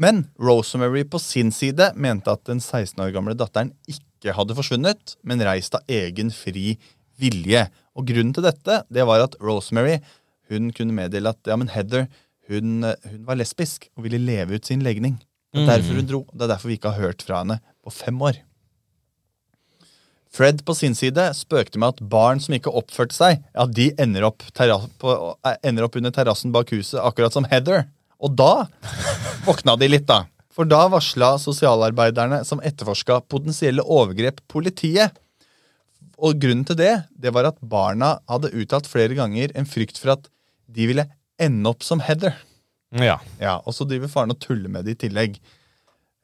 Men 0.00 0.24
Rosemary 0.40 1.04
på 1.08 1.20
sin 1.20 1.52
side 1.52 1.92
mente 1.96 2.32
at 2.32 2.42
den 2.48 2.60
16 2.60 3.00
år 3.04 3.12
gamle 3.14 3.36
datteren 3.36 3.72
ikke 3.88 4.34
hadde 4.36 4.56
forsvunnet, 4.56 5.16
men 5.24 5.44
reist 5.44 5.76
av 5.76 5.84
egen 5.88 6.32
fri 6.32 6.74
vilje. 7.20 7.66
Og 7.96 8.08
Grunnen 8.08 8.32
til 8.36 8.46
dette 8.46 8.82
det 8.92 9.04
var 9.08 9.24
at 9.24 9.36
Rosemary 9.44 9.98
hun 10.50 10.70
kunne 10.76 10.96
meddele 10.96 11.32
at 11.32 11.48
ja, 11.48 11.56
men 11.58 11.70
Heather 11.72 12.08
hun, 12.50 12.82
hun 12.82 13.24
var 13.26 13.38
lesbisk 13.38 13.88
og 13.94 14.04
ville 14.06 14.18
leve 14.18 14.58
ut 14.58 14.66
sin 14.66 14.82
legning. 14.82 15.20
Det 15.54 15.64
er 15.64 15.72
derfor 15.78 15.98
hun 15.98 16.06
dro. 16.06 16.20
Det 16.30 16.46
er 16.46 16.52
derfor 16.52 16.70
vi 16.70 16.78
ikke 16.78 16.94
har 16.94 17.08
hørt 17.08 17.22
fra 17.26 17.42
henne 17.42 17.58
på 17.82 17.92
fem 17.94 18.18
år. 18.22 18.38
Fred 20.30 20.60
på 20.62 20.76
sin 20.78 20.94
side 20.94 21.24
spøkte 21.34 21.80
med 21.82 21.96
at 21.96 22.02
barn 22.12 22.38
som 22.42 22.54
ikke 22.54 22.70
oppførte 22.78 23.16
seg, 23.16 23.40
ja, 23.50 23.64
de 23.66 23.88
ender 23.98 24.28
opp, 24.28 24.44
på, 24.54 25.14
eh, 25.42 25.56
ender 25.66 25.88
opp 25.88 25.98
under 25.98 26.14
terrassen 26.14 26.52
bak 26.54 26.70
huset, 26.70 27.00
akkurat 27.02 27.34
som 27.34 27.48
Heather. 27.50 27.88
Og 28.22 28.36
da 28.38 28.68
våkna 29.48 29.74
de 29.80 29.90
litt, 29.90 30.06
da. 30.06 30.28
For 30.54 30.68
da 30.68 30.84
varsla 30.92 31.32
sosialarbeiderne 31.40 32.44
som 32.46 32.62
etterforska 32.62 33.24
potensielle 33.30 33.82
overgrep, 33.82 34.38
politiet. 34.50 35.18
Og 36.20 36.38
grunnen 36.38 36.66
til 36.68 36.78
det 36.78 36.94
det 37.18 37.32
var 37.34 37.48
at 37.50 37.58
barna 37.62 38.18
hadde 38.30 38.52
uttalt 38.54 38.86
flere 38.90 39.16
ganger 39.18 39.54
en 39.56 39.66
frykt 39.66 39.98
for 39.98 40.14
at 40.14 40.30
de 40.74 40.86
ville 40.90 41.06
ende 41.40 41.72
opp 41.72 41.84
som 41.86 42.02
Heather. 42.04 42.36
Ja. 42.96 43.18
Ja, 43.40 43.60
Og 43.64 43.74
så 43.76 43.86
driver 43.88 44.10
faren 44.10 44.34
og 44.34 44.40
tuller 44.42 44.70
med 44.72 44.86
det 44.86 44.96
i 44.96 45.02
tillegg. 45.06 45.38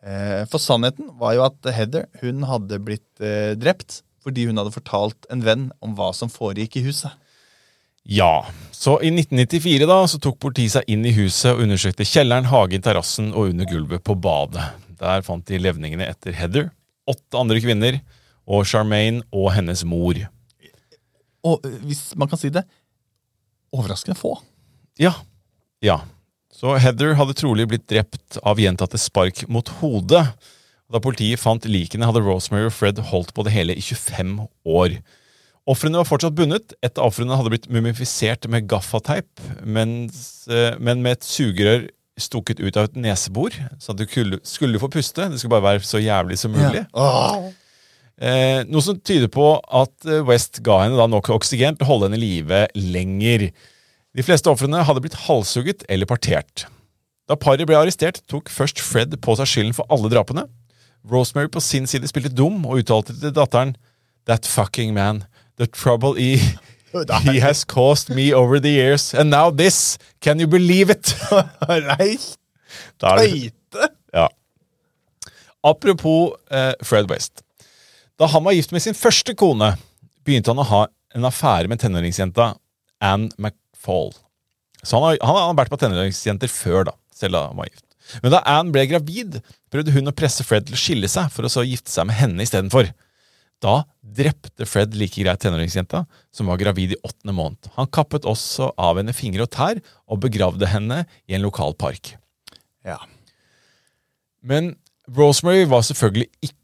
Eh, 0.07 0.43
for 0.51 0.63
sannheten 0.63 1.13
var 1.21 1.37
jo 1.37 1.45
at 1.47 1.71
Heather 1.75 2.07
hun 2.23 2.45
hadde 2.47 2.81
blitt 2.85 3.23
eh, 3.23 3.55
drept 3.59 4.03
fordi 4.27 4.49
hun 4.49 4.59
hadde 4.59 4.75
fortalt 4.75 5.29
en 5.31 5.45
venn 5.47 5.69
om 5.85 5.95
hva 5.95 6.11
som 6.15 6.31
foregikk 6.31 6.81
i 6.81 6.85
huset. 6.89 7.15
Ja, 8.07 8.47
så 8.75 8.97
i 9.03 9.11
1994 9.11 9.87
da, 9.87 9.99
så 10.07 10.19
tok 10.23 10.39
politiet 10.43 10.77
seg 10.77 10.91
inn 10.91 11.07
i 11.07 11.15
huset 11.15 11.53
og 11.53 11.63
undersøkte 11.65 12.07
kjelleren, 12.07 12.47
hagen, 12.51 12.83
terrassen 12.83 13.33
og 13.33 13.53
under 13.53 13.67
gulvet 13.71 14.03
på 14.07 14.15
badet. 14.19 14.67
Der 14.99 15.25
fant 15.27 15.47
de 15.47 15.59
levningene 15.59 16.07
etter 16.11 16.35
Heather, 16.35 16.69
åtte 17.07 17.39
andre 17.39 17.59
kvinner 17.63 17.99
og 18.47 18.67
Charmaine 18.67 19.25
og 19.35 19.51
hennes 19.57 19.83
mor. 19.87 20.19
Og 21.47 21.67
eh, 21.67 21.79
hvis 21.87 22.09
man 22.19 22.31
kan 22.31 22.43
si 22.43 22.51
det 22.55 22.67
overraskende 23.77 24.19
få. 24.19 24.35
Ja, 25.01 25.13
ja. 25.85 26.01
Så 26.57 26.73
Heather 26.81 27.17
hadde 27.19 27.37
trolig 27.37 27.67
blitt 27.69 27.85
drept 27.91 28.39
av 28.41 28.61
gjentatte 28.61 28.99
spark 29.01 29.45
mot 29.53 29.69
hodet. 29.83 30.25
Da 30.93 31.03
politiet 31.03 31.43
fant 31.43 31.67
likene, 31.69 32.07
hadde 32.09 32.23
Rosemary 32.25 32.71
og 32.71 32.75
Fred 32.77 33.01
holdt 33.11 33.35
på 33.37 33.45
det 33.45 33.53
hele 33.53 33.77
i 33.77 33.85
25 33.85 34.39
år. 34.65 34.97
Ofrene 35.67 35.99
var 35.99 36.07
fortsatt 36.07 36.37
bundet. 36.39 36.77
Et 36.87 36.97
av 36.97 37.11
ofrene 37.11 37.37
hadde 37.37 37.53
blitt 37.53 37.69
mumifisert 37.73 38.47
med 38.49 38.69
gaffateip, 38.71 39.29
eh, 39.67 40.79
men 40.79 41.03
med 41.03 41.13
et 41.17 41.27
sugerør 41.27 41.89
stukket 42.17 42.63
ut 42.63 42.77
av 42.79 42.87
et 42.89 42.97
nesebor, 42.97 43.53
så 43.83 43.93
at 43.93 44.01
du 44.01 44.07
skulle, 44.09 44.81
få 44.81 44.89
puste. 44.89 45.27
Det 45.29 45.41
skulle 45.41 45.59
bare 45.59 45.75
være 45.75 45.85
så 45.85 46.01
jævlig 46.01 46.39
som 46.41 46.55
mulig. 46.55 46.87
Åh. 46.95 47.51
Eh, 48.17 48.63
noe 48.65 48.81
som 48.81 48.97
tyder 48.97 49.29
på 49.29 49.45
at 49.61 50.07
eh, 50.09 50.23
West 50.25 50.63
ga 50.65 50.79
henne 50.87 50.97
da 50.97 51.05
nok 51.11 51.29
oksygen 51.35 51.77
til 51.77 51.85
å 51.85 51.91
holde 51.91 52.09
henne 52.09 52.17
i 52.17 52.23
live 52.23 52.63
lenger. 52.73 53.51
De 54.17 54.25
fleste 54.25 54.49
ofrene 54.49 54.81
hadde 54.89 55.03
blitt 55.05 55.19
halshugget 55.27 55.85
eller 55.93 56.09
partert. 56.09 56.65
Da 57.29 57.37
paret 57.37 57.69
ble 57.69 57.77
arrestert, 57.77 58.23
tok 58.31 58.49
først 58.49 58.81
Fred 58.81 59.13
på 59.21 59.37
seg 59.37 59.51
skylden 59.51 59.77
for 59.77 59.89
alle 59.93 60.09
drapene. 60.13 60.47
Rosemary 61.07 61.51
på 61.53 61.61
sin 61.61 61.85
side 61.91 62.09
spilte 62.09 62.33
dum 62.33 62.65
og 62.65 62.81
uttalte 62.81 63.15
til 63.21 63.35
datteren 63.37 63.77
That 64.27 64.47
fucking 64.47 64.95
man. 64.95 65.25
The 65.57 65.69
trouble 65.69 66.15
he, 66.15 66.41
he 67.29 67.39
has 67.39 67.65
caused 67.65 68.11
me 68.11 68.33
over 68.35 68.59
the 68.59 68.71
years. 68.71 69.15
And 69.15 69.31
now 69.31 69.51
this. 69.51 69.99
Can 70.21 70.41
you 70.41 70.49
believe 70.49 70.91
it? 70.91 71.15
Nei, 71.69 72.17
tøyte! 72.99 73.91
ja. 74.13 74.27
Apropos 75.63 76.35
eh, 76.51 76.73
Fred 76.83 77.11
West. 77.11 77.46
Da 78.17 78.29
han 78.33 78.45
var 78.47 78.57
gift 78.57 78.73
med 78.73 78.85
sin 78.85 78.97
første 78.97 79.35
kone, 79.37 79.75
begynte 80.25 80.53
han 80.53 80.63
å 80.63 80.69
ha 80.71 80.85
en 81.17 81.27
affære 81.29 81.69
med 81.71 81.81
tenåringsjenta 81.83 82.55
Anne 83.05 83.29
McFall. 83.37 84.15
Så 84.83 84.97
han 84.97 85.05
har, 85.05 85.19
han 85.21 85.41
har 85.51 85.59
vært 85.59 85.73
på 85.73 85.81
tenåringsjenter 85.81 86.51
før, 86.53 86.87
da, 86.89 86.95
selv 87.15 87.37
da 87.37 87.49
han 87.51 87.61
var 87.61 87.69
gift. 87.69 87.85
Men 88.23 88.33
da 88.33 88.43
Anne 88.49 88.73
ble 88.73 88.87
gravid, 88.89 89.41
prøvde 89.73 89.93
hun 89.97 90.09
å 90.09 90.15
presse 90.17 90.47
Fred 90.47 90.69
til 90.69 90.77
å 90.77 90.81
skille 90.81 91.11
seg, 91.11 91.29
for 91.35 91.47
å 91.47 91.53
så 91.53 91.65
gifte 91.67 91.93
seg 91.93 92.09
med 92.09 92.17
henne 92.19 92.45
istedenfor. 92.47 92.89
Da 93.65 93.81
drepte 94.17 94.67
Fred 94.69 94.95
like 94.97 95.19
greit 95.21 95.43
tenåringsjenta, 95.43 96.05
som 96.33 96.49
var 96.51 96.61
gravid 96.61 96.95
i 96.95 97.01
åttende 97.03 97.35
måned. 97.37 97.71
Han 97.77 97.91
kappet 97.93 98.29
også 98.29 98.71
av 98.81 99.01
henne 99.01 99.15
fingre 99.17 99.47
og 99.47 99.53
tær, 99.57 99.81
og 100.07 100.23
begravde 100.25 100.69
henne 100.71 101.03
i 101.27 101.37
en 101.37 101.45
lokal 101.45 101.77
park. 101.77 102.15
Ja. 102.87 103.01
Men 104.47 104.77
Rosemary 105.17 105.67
var 105.69 105.85
selvfølgelig 105.87 106.31
ikke 106.45 106.55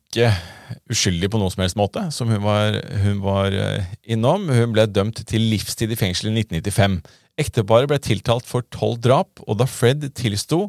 uskyldig 0.91 1.31
på 1.33 1.41
noen 1.41 1.53
som 1.53 1.63
helst 1.65 1.79
måte, 1.79 2.05
som 2.15 2.31
hun 2.33 2.43
var, 2.45 2.79
hun 3.05 3.21
var 3.25 3.55
eh, 3.57 3.93
innom. 4.05 4.49
Hun 4.53 4.75
ble 4.75 4.87
dømt 4.91 5.23
til 5.29 5.45
livstid 5.53 5.93
i 5.93 5.99
fengsel 5.99 6.31
i 6.31 6.43
1995. 6.43 6.99
Ekteparet 7.41 7.89
ble 7.91 8.01
tiltalt 8.03 8.49
for 8.49 8.67
tolv 8.75 9.01
drap, 9.05 9.41
og 9.47 9.61
da 9.61 9.69
Fred 9.69 10.05
tilsto, 10.19 10.67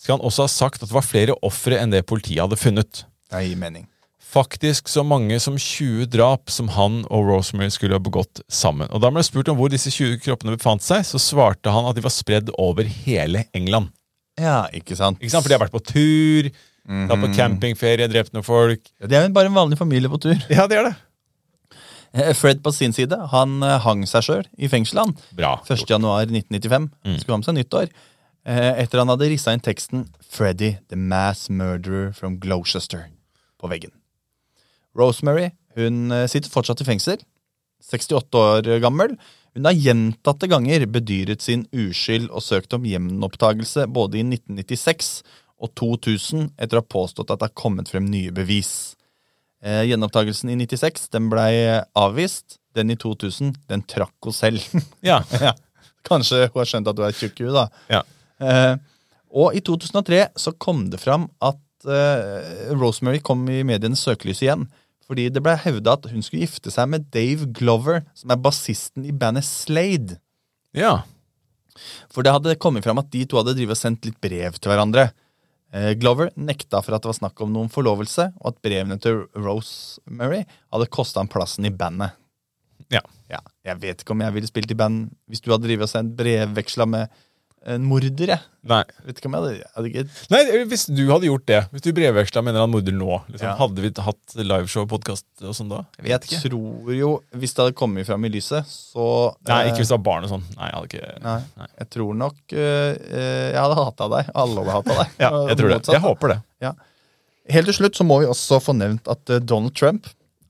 skal 0.00 0.16
han 0.18 0.26
også 0.26 0.48
ha 0.48 0.50
sagt 0.50 0.82
at 0.82 0.90
det 0.90 0.96
var 0.96 1.06
flere 1.06 1.38
ofre 1.46 1.78
enn 1.78 1.92
det 1.94 2.04
politiet 2.10 2.42
hadde 2.42 2.58
funnet. 2.58 3.04
Det 3.30 3.44
gir 3.46 3.58
mening. 3.60 3.86
Faktisk 4.32 4.88
så 4.88 5.02
mange 5.04 5.36
som 5.44 5.58
20 5.60 6.06
drap 6.08 6.50
som 6.50 6.70
han 6.72 7.02
og 7.12 7.26
Rosemary 7.28 7.68
skulle 7.72 7.98
ha 7.98 8.02
begått 8.02 8.40
sammen. 8.48 8.88
Og 8.88 9.00
Da 9.00 9.10
han 9.10 9.18
ble 9.18 9.24
spurt 9.26 9.50
om 9.52 9.58
hvor 9.58 9.68
disse 9.72 9.92
20 9.92 10.22
kroppene 10.24 10.56
befant 10.56 10.84
seg, 10.84 11.04
så 11.04 11.20
svarte 11.20 11.72
han 11.72 11.88
at 11.88 11.98
de 11.98 12.04
var 12.04 12.14
spredd 12.14 12.48
over 12.56 12.88
hele 13.04 13.44
England. 13.52 13.92
Ja, 14.40 14.64
ikke 14.72 14.96
sant? 14.96 15.20
Ikke 15.20 15.34
sant? 15.34 15.44
For 15.44 15.52
de 15.52 15.58
har 15.58 15.64
vært 15.66 15.76
på 15.76 15.84
tur, 15.84 16.48
tatt 16.88 17.22
på 17.22 17.30
campingferie, 17.36 18.08
drept 18.10 18.34
noen 18.34 18.46
folk. 18.46 18.84
Det 18.98 19.16
er 19.16 19.26
jo 19.26 19.34
bare 19.36 19.50
en 19.50 19.56
vanlig 19.56 19.78
familie 19.78 20.10
på 20.10 20.20
tur. 20.22 20.36
Ja, 20.50 20.66
det 20.70 20.80
er 20.80 20.88
det. 20.90 20.94
Eh, 22.12 22.32
Fred 22.36 22.60
på 22.62 22.72
sin 22.72 22.92
side 22.92 23.16
han 23.32 23.62
eh, 23.64 23.78
hang 23.80 24.04
seg 24.08 24.26
sjøl 24.26 24.48
i 24.60 24.68
fengsel 24.68 25.00
han. 25.00 25.14
Bra. 25.36 25.54
1. 25.64 25.86
januar 25.88 26.26
1995. 26.28 26.90
Skulle 27.22 27.36
ha 27.36 27.40
med 27.40 27.48
seg 27.48 27.56
nyttår. 27.56 27.92
Eh, 28.44 28.70
Etter 28.82 29.00
han 29.00 29.12
hadde 29.12 29.30
rissa 29.30 29.54
inn 29.54 29.64
teksten 29.64 30.06
'Freddy, 30.20 30.76
the 30.88 30.96
mass 30.98 31.48
murderer 31.48 32.12
from 32.12 32.38
Gloucester' 32.42 33.08
på 33.60 33.70
veggen. 33.70 33.94
Rosemary 34.98 35.52
hun 35.72 36.12
sitter 36.28 36.52
fortsatt 36.52 36.82
i 36.82 36.84
fengsel. 36.84 37.22
68 37.80 38.36
år 38.36 38.66
gammel. 38.82 39.14
Hun 39.56 39.64
har 39.64 39.72
gjentatte 39.72 40.48
ganger 40.48 40.84
bedyret 40.84 41.40
sin 41.44 41.64
uskyld 41.72 42.28
og 42.28 42.44
søkt 42.44 42.76
om 42.76 42.84
gjenopptakelse 42.84 43.86
både 43.88 44.20
i 44.20 44.24
1996 44.26 45.22
og 45.62 45.70
2000 45.78 46.50
etter 46.58 46.78
å 46.78 46.82
ha 46.82 46.90
påstått 46.94 47.30
at 47.30 47.40
det 47.40 47.50
har 47.50 47.58
kommet 47.58 47.90
frem 47.92 48.08
nye 48.10 48.32
bevis. 48.34 48.94
Eh, 49.62 49.84
gjenopptakelsen 49.90 50.50
i 50.50 50.56
96 50.58 51.08
den 51.14 51.28
blei 51.32 51.52
avvist. 51.98 52.58
Den 52.74 52.90
i 52.90 52.96
2000 52.96 53.52
den 53.68 53.84
trakk 53.86 54.16
hun 54.26 54.34
selv. 54.36 54.64
Ja. 55.10 55.20
ja. 55.46 55.54
Kanskje 56.08 56.48
hun 56.48 56.58
har 56.58 56.68
skjønt 56.70 56.88
at 56.90 56.98
du 56.98 57.04
er 57.06 57.14
tjukk 57.14 57.38
i 57.40 57.46
huet, 57.46 57.54
da. 57.60 57.66
ja. 57.98 58.02
Eh, 58.42 58.74
og 59.32 59.54
i 59.56 59.62
2003 59.64 60.24
så 60.36 60.52
kom 60.60 60.88
det 60.92 60.98
fram 61.00 61.28
at 61.40 61.86
eh, 61.88 62.72
Rosemary 62.76 63.22
kom 63.24 63.46
i 63.48 63.62
medienes 63.64 64.02
søkelys 64.04 64.42
igjen. 64.44 64.66
Fordi 65.08 65.28
det 65.32 65.42
ble 65.44 65.54
hevda 65.60 65.94
at 65.96 66.08
hun 66.10 66.24
skulle 66.24 66.44
gifte 66.44 66.72
seg 66.72 66.90
med 66.92 67.06
Dave 67.14 67.48
Glover, 67.54 68.02
som 68.18 68.32
er 68.34 68.40
bassisten 68.42 69.06
i 69.08 69.14
bandet 69.14 69.46
Slade. 69.48 70.18
ja. 70.76 71.02
For 72.12 72.20
det 72.20 72.34
hadde 72.34 72.58
kommet 72.60 72.84
fram 72.84 73.00
at 73.00 73.08
de 73.12 73.22
to 73.24 73.38
hadde 73.38 73.54
drivet 73.56 73.72
og 73.72 73.80
sendt 73.80 74.04
litt 74.04 74.18
brev 74.20 74.58
til 74.58 74.68
hverandre. 74.68 75.06
Eh, 75.72 75.94
Glover 75.96 76.28
nekta 76.36 76.82
for 76.84 76.96
at 76.96 77.04
det 77.04 77.08
var 77.08 77.16
snakk 77.16 77.40
om 77.44 77.52
noen 77.54 77.70
forlovelse, 77.72 78.28
og 78.42 78.52
at 78.52 78.60
brevene 78.64 78.98
til 79.00 79.22
Rosemary 79.38 80.42
hadde 80.44 80.90
kosta 80.92 81.22
ham 81.22 81.30
plassen 81.32 81.68
i 81.68 81.72
bandet. 81.72 82.18
Ja. 82.92 83.00
Ja, 83.32 83.40
jeg 83.64 83.80
vet 83.80 84.02
ikke 84.02 84.12
om 84.12 84.20
jeg 84.20 84.34
ville 84.34 84.48
spilt 84.50 84.72
i 84.74 84.76
band 84.76 85.06
hvis 85.30 85.40
du 85.40 85.48
hadde 85.52 85.64
drivet 85.64 85.86
og 85.86 85.92
sendt 85.92 86.12
brevveksla 86.18 86.84
med 86.84 87.22
en 87.66 87.84
morder. 87.86 88.26
jeg. 88.32 88.40
Nei. 88.66 88.82
Vet 89.06 89.18
ikke 89.18 89.26
om 89.30 89.34
jeg 89.36 89.42
hadde, 89.42 89.66
hadde 89.74 89.88
ikke 89.90 90.30
Nei, 90.30 90.40
Hvis 90.70 90.84
du 90.94 91.00
hadde 91.10 91.26
gjort 91.26 91.44
det, 91.50 91.60
hvis 91.72 91.82
du 91.82 91.88
brevveksla 91.96 92.42
med 92.42 92.52
en 92.52 92.56
eller 92.56 92.66
annen 92.68 92.74
morder 92.76 92.94
nå, 92.94 93.16
liksom, 93.32 93.46
Ja. 93.48 93.54
hadde 93.58 93.82
vi 93.82 93.90
hatt 94.06 94.34
liveshow, 94.38 94.86
podkast 94.90 95.24
og 95.42 95.54
sånn 95.58 95.68
da? 95.72 95.80
Jeg 95.98 96.06
vet 96.08 96.26
ikke. 96.28 96.40
tror 96.50 96.92
jo, 96.94 97.10
hvis 97.34 97.54
det 97.54 97.62
hadde 97.64 97.74
kommet 97.78 98.06
fram 98.06 98.24
i 98.24 98.30
lyset, 98.30 98.64
så 98.70 99.34
Nei, 99.48 99.60
eh, 99.64 99.70
ikke 99.72 99.82
hvis 99.82 99.90
det 99.90 99.98
var 99.98 100.04
barn 100.06 100.24
og 100.24 100.30
sånn. 100.30 100.44
Nei, 100.56 100.70
jeg 100.70 100.74
hadde 100.78 100.88
ikke 100.92 101.22
Nei, 101.26 101.36
Nei. 101.58 101.68
jeg 101.82 101.90
tror 101.90 102.14
nok 102.22 102.36
eh, 102.52 102.90
eh, 103.12 103.50
jeg 103.52 103.60
hadde 103.62 103.78
hata 103.82 104.08
deg. 104.16 104.32
Alle 104.34 104.56
hadde 104.64 104.78
hata 104.78 104.98
deg. 105.02 105.14
Ja, 105.26 105.30
jeg 105.48 105.58
tror 105.58 105.68
det. 105.74 105.80
Jeg 105.98 106.00
håper 106.06 106.28
det. 106.36 106.40
Ja. 106.62 106.72
Helt 107.50 107.66
til 107.66 107.74
slutt 107.74 107.98
så 107.98 108.04
må 108.06 108.20
vi 108.22 108.26
også 108.30 108.60
få 108.62 108.74
nevnt 108.78 109.08
at 109.10 109.30
eh, 109.30 109.38
Donald 109.42 109.74
Trump 109.74 110.06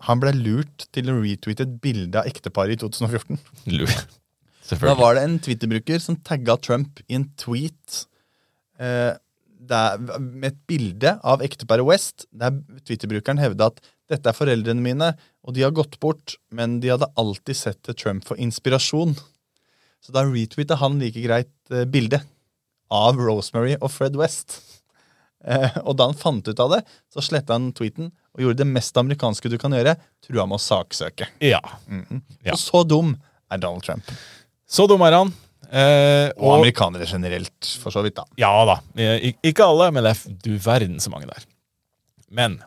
han 0.08 0.18
ble 0.18 0.32
lurt 0.34 0.88
til 0.92 1.06
å 1.12 1.20
retweete 1.22 1.62
et 1.62 1.76
bilde 1.80 2.18
av 2.18 2.26
ekteparet 2.26 2.74
i 2.74 2.80
2014. 2.82 3.38
Lu- 3.70 3.86
Da 4.70 4.94
var 4.98 5.16
det 5.16 5.26
en 5.26 5.40
Twitter-bruker 5.42 5.98
som 6.02 6.18
tagga 6.22 6.56
Trump 6.62 7.02
i 7.08 7.16
en 7.18 7.26
tweet 7.40 8.04
eh, 8.78 9.12
det 9.62 9.78
er, 9.78 10.20
med 10.20 10.48
et 10.50 10.60
bilde 10.70 11.14
av 11.22 11.42
ekteparet 11.44 11.86
West, 11.86 12.26
der 12.34 12.54
Twitter-brukeren 12.86 13.40
hevda 13.42 13.70
at 13.70 13.80
dette 14.10 14.28
er 14.28 14.36
foreldrene 14.36 14.82
mine, 14.84 15.12
og 15.46 15.54
de 15.56 15.64
har 15.64 15.74
gått 15.74 15.98
bort, 16.02 16.36
men 16.50 16.80
de 16.82 16.90
hadde 16.92 17.10
alltid 17.18 17.58
sett 17.58 17.80
til 17.86 17.96
Trump 17.98 18.26
for 18.26 18.40
inspirasjon. 18.42 19.14
Så 20.02 20.14
da 20.14 20.24
retweeta 20.26 20.78
han 20.82 20.98
like 21.02 21.22
greit 21.22 21.52
eh, 21.70 21.86
bildet 21.88 22.26
av 22.92 23.20
Rosemary 23.20 23.78
og 23.78 23.90
Fred 23.94 24.18
West. 24.18 24.58
Eh, 25.46 25.78
og 25.86 25.96
da 25.98 26.10
han 26.10 26.18
fant 26.18 26.46
ut 26.46 26.60
av 26.62 26.76
det, 26.76 26.82
så 27.12 27.24
sletta 27.24 27.56
han 27.56 27.72
tweeten 27.76 28.10
og 28.34 28.44
gjorde 28.44 28.62
det 28.62 28.68
mest 28.70 28.98
amerikanske 28.98 29.50
du 29.52 29.58
kan 29.62 29.74
gjøre, 29.74 29.96
trua 30.24 30.46
med 30.48 30.58
å 30.58 30.62
saksøke. 30.62 31.30
Ja. 31.42 31.62
Ja. 32.42 32.54
Og 32.54 32.60
så 32.60 32.82
dum 32.88 33.14
er 33.52 33.62
Donald 33.62 33.86
Trump. 33.86 34.10
Så 34.72 34.86
dum 34.88 35.02
er 35.04 35.18
han. 35.18 35.32
Eh, 35.72 36.28
Og, 36.36 36.42
og 36.48 36.54
amerikanere 36.58 37.06
generelt, 37.08 37.68
for 37.80 37.92
så 37.94 38.02
vidt. 38.04 38.16
da. 38.18 38.24
Ja 38.40 38.52
da. 38.68 38.78
Eh, 38.96 39.28
ik- 39.32 39.38
Ikke 39.52 39.64
alle, 39.68 39.90
men 39.92 40.04
det 40.04 40.12
er 40.16 40.36
du 40.44 40.56
verden 40.58 40.98
så 41.00 41.12
mange 41.12 41.28
der. 41.28 41.44
Men 42.32 42.58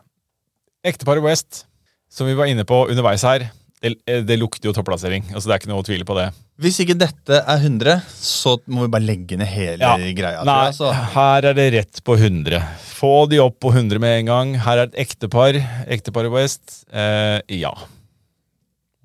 ekteparet 0.86 1.22
West, 1.22 1.64
som 2.10 2.26
vi 2.28 2.34
var 2.38 2.46
inne 2.50 2.64
på 2.66 2.84
underveis 2.88 3.22
her, 3.26 3.48
det, 3.82 3.94
eh, 4.08 4.22
det 4.26 4.38
lukter 4.40 4.70
jo 4.70 4.72
topplassering. 4.72 5.26
Altså 5.34 5.46
Det 5.50 5.54
er 5.54 5.58
ikke 5.60 5.68
noe 5.74 5.82
å 5.82 5.86
tvile 5.86 6.06
på 6.08 6.16
det. 6.18 6.28
Hvis 6.58 6.78
ikke 6.80 6.96
dette 6.98 7.42
er 7.46 7.58
100, 7.60 8.00
så 8.16 8.56
må 8.66 8.86
vi 8.86 8.88
bare 8.94 9.04
legge 9.06 9.36
ned 9.36 9.46
hele 9.50 9.78
Ja. 9.82 9.96
greia. 9.98 10.44
Nei, 10.44 10.64
jeg, 10.70 10.74
så. 10.78 10.92
her 10.92 11.44
er 11.44 11.54
det 11.54 11.72
rett 11.74 12.02
på 12.02 12.16
100. 12.18 12.62
Få 12.96 13.28
de 13.28 13.38
opp 13.38 13.60
på 13.60 13.70
100 13.74 13.98
med 14.00 14.20
en 14.20 14.26
gang. 14.26 14.54
Her 14.64 14.78
er 14.78 14.82
et 14.88 14.94
ektepar. 15.06 15.58
Ekteparet 15.86 16.30
West. 16.32 16.84
Eh, 16.90 17.40
ja. 17.50 17.74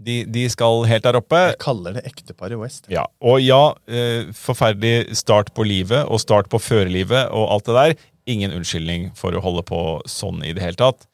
De, 0.02 0.22
de 0.26 0.48
skal 0.50 0.84
helt 0.90 1.06
der 1.06 1.18
oppe. 1.20 1.40
Jeg 1.52 1.60
kaller 1.62 1.98
det 1.98 2.04
ekteparet 2.10 2.58
West. 2.60 2.90
Ja, 2.92 3.04
og 3.22 3.42
ja, 3.44 3.62
eh, 3.92 4.32
forferdelig 4.38 5.16
start 5.20 5.54
på 5.58 5.66
livet 5.68 6.08
og 6.10 6.22
start 6.24 6.50
på 6.52 6.60
førerlivet 6.62 7.30
og 7.30 7.48
alt 7.54 7.70
det 7.70 7.78
der. 7.78 7.96
Ingen 8.32 8.54
unnskyldning 8.58 9.10
for 9.18 9.36
å 9.38 9.42
holde 9.44 9.64
på 9.68 9.82
sånn 10.10 10.42
i 10.46 10.54
det 10.58 10.64
hele 10.66 10.80
tatt. 10.80 11.06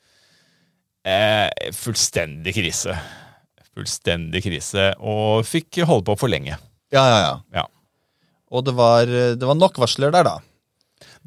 Eh, 1.07 1.47
fullstendig 1.75 2.55
krise. 2.57 2.95
Fullstendig 3.77 4.41
krise, 4.47 4.89
og 4.97 5.45
fikk 5.45 5.83
holde 5.85 6.07
på 6.07 6.15
for 6.17 6.31
lenge. 6.33 6.55
Ja, 6.95 7.03
ja, 7.03 7.17
ja. 7.21 7.33
Ja, 7.61 7.65
Og 8.49 8.63
det 8.65 8.73
var, 8.77 9.05
det 9.05 9.43
var 9.45 9.57
nok 9.59 9.77
varsler 9.77 10.11
der, 10.15 10.25
da. 10.25 10.37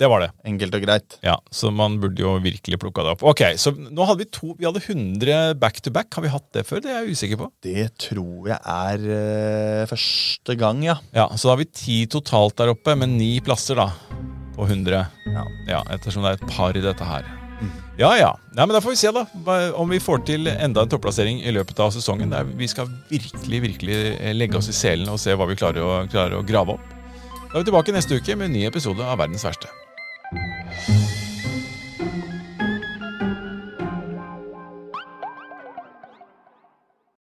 Det 0.01 0.09
var 0.09 0.23
det. 0.25 0.31
Enkelt 0.49 0.75
og 0.79 0.85
greit. 0.87 1.19
Ja, 1.27 1.35
Så 1.53 1.69
man 1.75 1.99
burde 2.01 2.23
jo 2.25 2.33
virkelig 2.41 2.79
plukka 2.81 3.05
det 3.05 3.13
opp. 3.15 3.25
Ok, 3.35 3.43
Så 3.61 3.75
nå 3.77 4.07
hadde 4.09 4.23
vi 4.25 4.31
to, 4.33 4.55
vi 4.57 4.65
hadde 4.65 4.81
100 4.81 5.55
back 5.61 5.83
to 5.85 5.93
back. 5.93 6.09
Har 6.17 6.25
vi 6.25 6.33
hatt 6.33 6.47
det 6.57 6.65
før? 6.69 6.81
Det 6.81 6.91
er 6.91 7.03
jeg 7.05 7.17
usikker 7.19 7.41
på. 7.43 7.51
Det 7.63 7.85
tror 8.09 8.49
jeg 8.49 8.61
er 8.65 9.05
øh, 9.21 9.87
første 9.91 10.57
gang, 10.57 10.81
ja. 10.89 10.97
Ja, 11.15 11.29
Så 11.37 11.49
da 11.51 11.55
har 11.55 11.61
vi 11.61 11.69
ti 11.69 11.99
totalt 12.11 12.57
der 12.57 12.73
oppe, 12.73 12.97
med 12.97 13.13
ni 13.13 13.35
plasser 13.45 13.77
da 13.77 13.91
på 14.57 14.65
100. 14.67 15.05
ja. 15.35 15.45
Ja, 15.69 15.83
ettersom 15.95 16.25
det 16.25 16.33
er 16.33 16.41
et 16.41 16.57
par 16.57 16.77
i 16.77 16.83
dette 16.85 17.05
her. 17.05 17.29
Ja, 18.01 18.15
ja. 18.17 18.31
Nei, 18.57 18.65
men 18.65 18.73
Da 18.73 18.81
får 18.81 18.95
vi 18.95 18.97
se 18.97 19.11
da, 19.13 19.27
om 19.77 19.91
vi 19.93 19.99
får 20.01 20.23
til 20.25 20.49
enda 20.49 20.87
en 20.87 20.89
topplassering 20.89 21.43
i 21.45 21.53
løpet 21.53 21.79
av 21.85 21.93
sesongen. 21.93 22.33
Det 22.33 22.39
er, 22.41 22.49
vi 22.57 22.69
skal 22.73 22.89
virkelig 23.11 23.61
virkelig 23.67 23.99
eh, 24.17 24.33
legge 24.33 24.57
oss 24.57 24.71
i 24.73 24.77
selen 24.77 25.13
og 25.13 25.21
se 25.21 25.37
hva 25.37 25.45
vi 25.51 25.59
klarer 25.61 25.85
å, 25.85 25.93
klarer 26.09 26.39
å 26.41 26.47
grave 26.47 26.79
opp. 26.79 26.97
Da 27.51 27.59
er 27.59 27.65
vi 27.65 27.69
tilbake 27.69 27.93
neste 27.93 28.17
uke 28.17 28.37
med 28.39 28.49
en 28.49 28.57
ny 28.57 28.65
episode 28.69 29.05
av 29.05 29.19
Verdens 29.21 29.45
verste. 29.45 29.69
Thank 30.73 31.11
you. 31.15 31.20